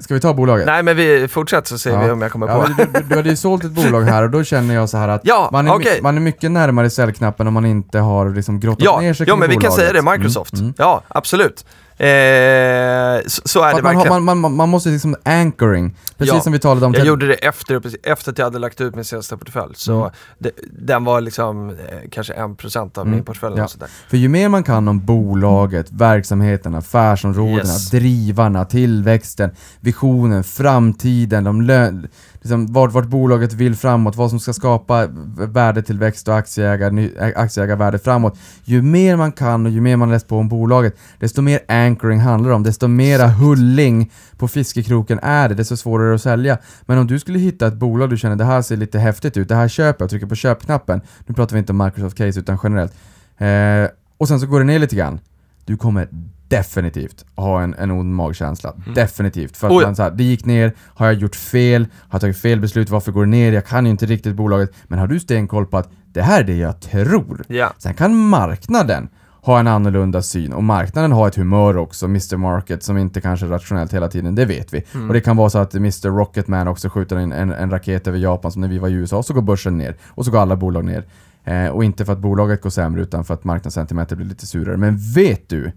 [0.00, 0.66] ska vi ta bolaget?
[0.66, 2.04] Nej men vi fortsätter så ser Ja.
[2.04, 2.68] vi om jag kommer Ja, på.
[2.68, 4.96] men du, du, du hade ju sålt ett bolag här och då känner jag så
[4.98, 6.00] här att Ja, man, är, okej.
[6.02, 9.36] man är mycket närmare säljknappen om man inte har liksom grottat Ja, ner sig ja
[9.36, 9.78] men vi kan bolaget.
[9.92, 10.52] säga det, Microsoft.
[10.52, 10.74] Mm, mm.
[10.78, 11.64] Ja, absolut.
[12.00, 14.24] Eh, så, så är det man, verkligen.
[14.24, 16.40] man, man, man måste liksom anchoring, precis Ja.
[16.40, 19.04] som vi talade om Jag gjorde det efter, efter att jag hade lagt ut min
[19.04, 19.74] senaste portfölj.
[19.76, 20.10] Så Mm.
[20.38, 21.76] det, den var liksom eh,
[22.10, 23.54] kanske 1% av Mm, min portfölj.
[23.58, 23.68] ja.
[24.08, 27.90] För ju mer man kan om bolaget, verksamheten, affärsområdena, Yes.
[27.90, 31.92] drivarna, tillväxten, visionen, framtiden, de, lö
[32.40, 38.38] liksom, vart, vart bolaget vill framåt, vad som ska skapa värdetillväxt och aktieägar, aktieägarvärde framåt.
[38.64, 42.20] Ju mer man kan och ju mer man läst på om bolaget, desto mer anchoring
[42.20, 46.58] handlar det om, desto mera hulling på fiskekroken är det, desto svårare att sälja.
[46.82, 49.48] Men om du skulle hitta ett bolag du känner det här ser lite häftigt ut,
[49.48, 52.58] det här köper jag, trycker på köpknappen, nu pratar vi inte om Microsoft case utan
[52.62, 52.92] generellt,
[53.38, 55.20] eh, och sen så går det ner lite grann,
[55.64, 56.08] du kommer
[56.48, 58.74] definitivt ha en, en ond magkänsla.
[58.94, 59.56] Definitivt.
[59.56, 59.84] För att Oj.
[59.84, 61.82] man så här, det gick ner, har jag gjort fel?
[61.82, 62.90] Har jag tagit fel beslut?
[62.90, 63.52] Varför går det ner?
[63.52, 64.70] Jag kan ju inte riktigt bolaget.
[64.84, 67.44] Men har du stenkoll på att det här är det jag tror?
[67.48, 67.72] Ja.
[67.78, 69.08] Sen kan marknaden
[69.42, 73.46] ha en annorlunda syn och marknaden har ett humör också, Mr Market, som inte kanske
[73.46, 74.84] är rationellt hela tiden, det vet vi.
[75.08, 78.18] Och det kan vara så att Mr Rocketman också skjuter in en, en raket över
[78.18, 80.56] Japan som när vi var i USA, så går börsen ner och så går alla
[80.56, 81.04] bolag ner.
[81.44, 84.76] Eh, och inte för att bolaget går sämre utan för att marknadssentimentet blir lite surare.
[84.76, 85.72] Men vet du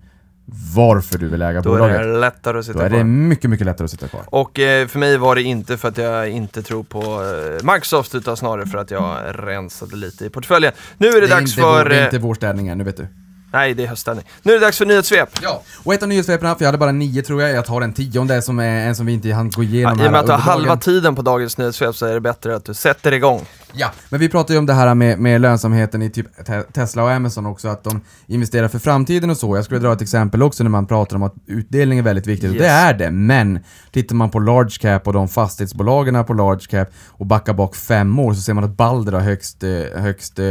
[0.76, 1.98] varför du vill äga Då bolaget?
[2.00, 3.04] är det lättare att Då sitta är det kvar.
[3.04, 4.22] mycket, mycket lättare att sitta kvar.
[4.26, 8.16] Och eh, för mig var det inte för att jag inte tror på eh, Microsoft
[8.16, 10.72] utan snarare för att jag rensade lite i portföljen.
[10.98, 11.84] Nu är det, Det är, dags inte för...
[11.84, 13.08] vår, det är eh, inte vår städning än, nu vet du.
[13.54, 14.26] Nej, det är höstställning.
[14.44, 15.30] Nu är det dags för nyhetssvep.
[15.42, 17.94] Ja, och ett av nyhetssvepen, för jag hade bara nio tror jag, jag tar en
[17.94, 20.26] tionde som är en som vi inte hann gå Ja, igenom I och med att
[20.26, 23.42] du har halva tiden på dagens nyhetssvep så är det bättre att du sätter igång.
[23.76, 27.04] Ja, men vi pratade ju om det här med, med lönsamheten i typ Te- Tesla
[27.04, 29.56] och Amazon också, att de investerar för framtiden och så.
[29.56, 32.50] Jag skulle dra ett exempel också när man pratar om att utdelning är väldigt viktigt,
[32.50, 32.72] och det Yes.
[32.72, 33.60] är det, men
[33.92, 38.20] tittar man på large cap och de fastighetsbolagen på large cap och backar bak fem
[38.20, 40.46] år så ser man att Balder har högst, eh, högst eh,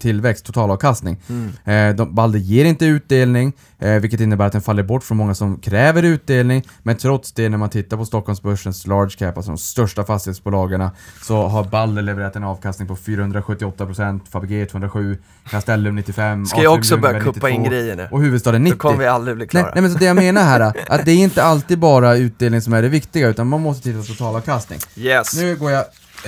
[0.00, 1.16] tillväxt, totalavkastning.
[1.64, 5.34] Eh, de, Balder ger inte utdelning, eh, vilket innebär att den faller bort från många
[5.34, 9.58] som kräver utdelning, men trots det när man tittar på Stockholmsbörsens large cap, alltså de
[9.58, 10.88] största fastighetsbolagen,
[11.22, 15.18] så har Balder levererat en avkastning på 478%, Fabege 207,
[15.50, 18.08] Castellum 95, Ska jag också börja kuppa in 92 grejer nu?
[18.10, 18.78] och huvudstaden Då 90.
[18.78, 19.70] kommer vi aldrig bli Nej, klara.
[19.74, 22.72] nej men så det jag menar här, att det är inte alltid bara utdelning som
[22.72, 24.78] är det viktiga, utan man måste titta på totalavkastning.
[24.96, 25.36] Yes.
[25.36, 25.84] Nu går jag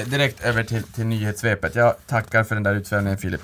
[0.07, 1.75] direkt över till, till nyhetssvepet.
[1.75, 3.41] Jag tackar för den där utsvävningen Filip.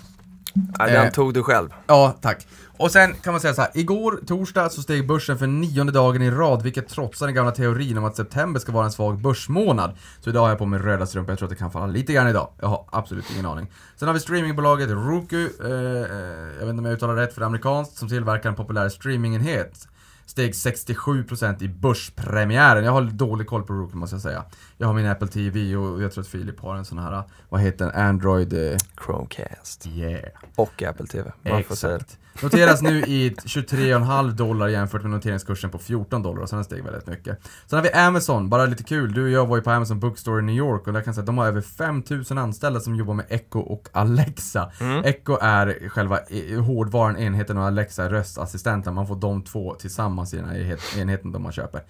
[0.78, 1.68] Ja, den eh, tog du själv.
[1.86, 2.46] Ja, tack.
[2.76, 6.22] Och sen kan man säga så här, igår torsdag så steg börsen för nionde dagen
[6.22, 9.96] i rad, vilket trotsar den gamla teorin om att september ska vara en svag börsmånad.
[10.20, 12.12] Så idag har jag på mig röda strumpor, jag tror att det kan falla lite
[12.12, 12.48] grann idag.
[12.60, 13.72] Jag har absolut ingen aning.
[13.96, 16.18] Sen har vi streamingbolaget Roku, eh, eh,
[16.58, 18.88] jag vet inte om jag uttalar rätt för det är amerikanskt, som tillverkar en populär
[18.88, 19.88] streamingenhet.
[20.26, 22.84] Steg 67% i börspremiären.
[22.84, 24.44] Jag har dålig koll på Roku måste jag säga.
[24.76, 27.60] Jag har min Apple TV och jag tror att Filip har en sån här, vad
[27.60, 28.52] heter den, Android...
[28.52, 29.86] Eh, Chromecast.
[29.86, 30.30] yeah.
[30.56, 31.32] Och Apple TV.
[31.42, 31.58] Man.
[31.58, 32.18] Exakt.
[32.42, 37.06] Noteras nu i 23,5 dollar jämfört med noteringskursen på 14 dollar och sen steg väldigt
[37.06, 37.38] mycket.
[37.66, 39.12] Sen har vi Amazon, bara lite kul.
[39.12, 41.14] Du och jag var ju på Amazon Bookstore i New York och där kan jag
[41.14, 44.72] säga att de har över 5000 anställda som jobbar med Echo och Alexa.
[45.04, 48.94] Echo är själva eh, hårdvaran, enheten och Alexa är röstassistenten.
[48.94, 51.82] Man får de två tillsammans i den här enhet- enheten de man köper.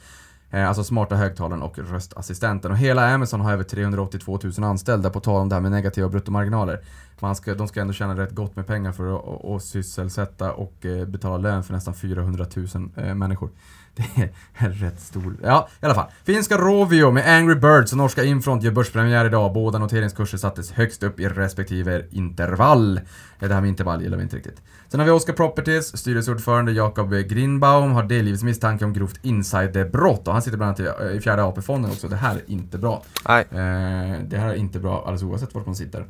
[0.55, 2.70] Eh, alltså smarta högtalaren och röstassistenten.
[2.70, 6.09] Och hela Amazon har över 382 000 anställda på tal om det här med negativa
[6.09, 6.80] bruttomarginaler.
[7.20, 10.52] Man ska, de ska ändå tjäna rätt gott med pengar för att, och, och sysselsätta
[10.52, 13.50] och eh, betala lön för nästan 400 000 eh, människor.
[14.14, 15.36] Det är rätt stor...
[15.42, 16.07] Ja, i alla fall.
[16.24, 19.53] Finska Rovio med Angry Birds och norska Infront gör börspremiär idag.
[19.53, 22.97] Båda noteringskurser sattes högst upp i respektive intervall.
[23.40, 24.62] Eh, Det här med intervall gillar vi inte riktigt.
[24.88, 30.42] Sen har vi Oscar Properties, styrelseordförande Jakob Grindbaum har delgivits av grovt insiderbrott och han
[30.42, 32.09] sitter bland annat i, i fjärde AP-fonden också.
[32.09, 33.03] Det här är inte bra.
[33.28, 33.40] Nej.
[33.51, 36.07] Eh, det här är inte bra alldeles oavsett vart man sitter.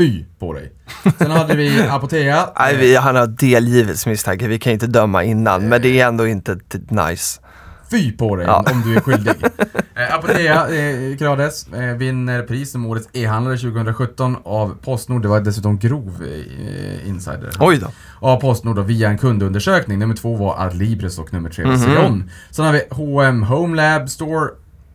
[0.00, 0.72] Fy på dig.
[1.18, 2.48] Sen hade vi Apotea.
[2.58, 4.48] Nej, vi, han har delgivits misstankar.
[4.48, 7.40] Vi kan inte döma innan, men det är ändå inte nice.
[7.90, 8.64] Fy på dig Ja.
[8.72, 9.32] om du är skyldig.
[9.96, 11.16] eh, Apotea eh,
[11.74, 15.22] eh, vinner pris som årets e-handlare 2017 av Postnord.
[15.22, 17.50] Det var dessutom grov eh, insider.
[17.60, 17.86] Oj då.
[18.20, 19.98] Av Postnord då, via en kundundersökning.
[19.98, 21.80] Nummer två var Adlibris och nummer tre var Mhm.
[21.94, 22.30] Xeon.
[22.50, 24.50] Sen har vi H&M Home Lab Store.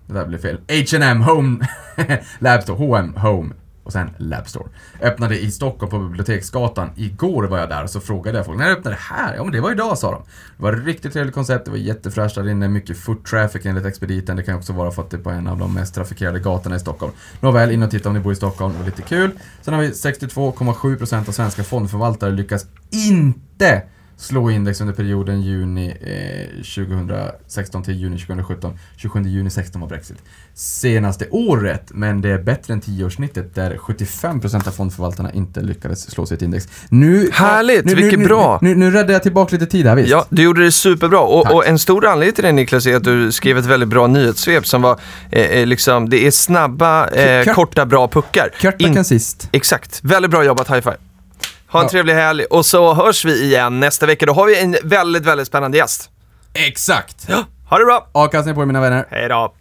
[0.07, 0.57] Det där blev fel.
[0.69, 1.67] H&M Home
[2.39, 2.77] Lab Store.
[2.77, 3.53] H&M Home.
[3.86, 4.67] Och sen Lab Store.
[5.01, 6.89] Öppnade i Stockholm på Biblioteksgatan.
[6.95, 9.36] Igår var jag där och så frågade jag folk, när öppnade det här?
[9.36, 10.21] Ja men det var idag sa de.
[10.57, 13.86] Det var ett riktigt trevligt koncept, det var jättefräscht där inne, mycket foot traffic enligt
[13.86, 14.36] expediten.
[14.36, 16.75] Det kan också vara för att det är på en av de mest trafikerade gatorna
[16.75, 17.13] i Stockholm.
[17.39, 19.31] Nåväl, in och titta om ni bor i Stockholm, det var lite kul.
[19.61, 23.83] Sen har vi 62,7% av svenska fondförvaltare lyckas inte
[24.18, 28.80] slå index under perioden juni eh, 2016 till juni 2017.
[28.97, 30.18] 27 juni 16 var Brexit.
[30.53, 36.26] Senaste året, men det är bättre än 10-årssnittet där 75% av fondförvaltarna inte lyckades slå
[36.26, 36.68] sitt index.
[36.89, 38.59] Nu, Härligt, nu, vilket nu, bra.
[38.61, 40.09] Nu, nu, räddade jag tillbaka lite tid här visst.
[40.09, 41.20] Ja, du gjorde det superbra.
[41.20, 44.07] Och, och en stor anledning till det Niklas är att du skrev ett väldigt bra
[44.07, 44.99] nyhetssvep som var
[45.32, 48.49] eh, eh, liksom, det är snabba, eh, Kort- korta, bra puckar.
[48.59, 49.49] Kurt In- kan sist.
[49.51, 50.97] Exakt, väldigt bra jobbat, high five.
[51.72, 51.89] Ha en Ja.
[51.89, 54.26] trevlig helg och så hörs vi igen nästa vecka.
[54.26, 56.09] Då har vi en väldigt, väldigt spännande gäst.
[56.53, 57.28] Exakt!
[57.70, 58.07] Ha det bra!
[58.11, 59.05] Avkastning på er mina vänner.
[59.09, 59.53] Hej då!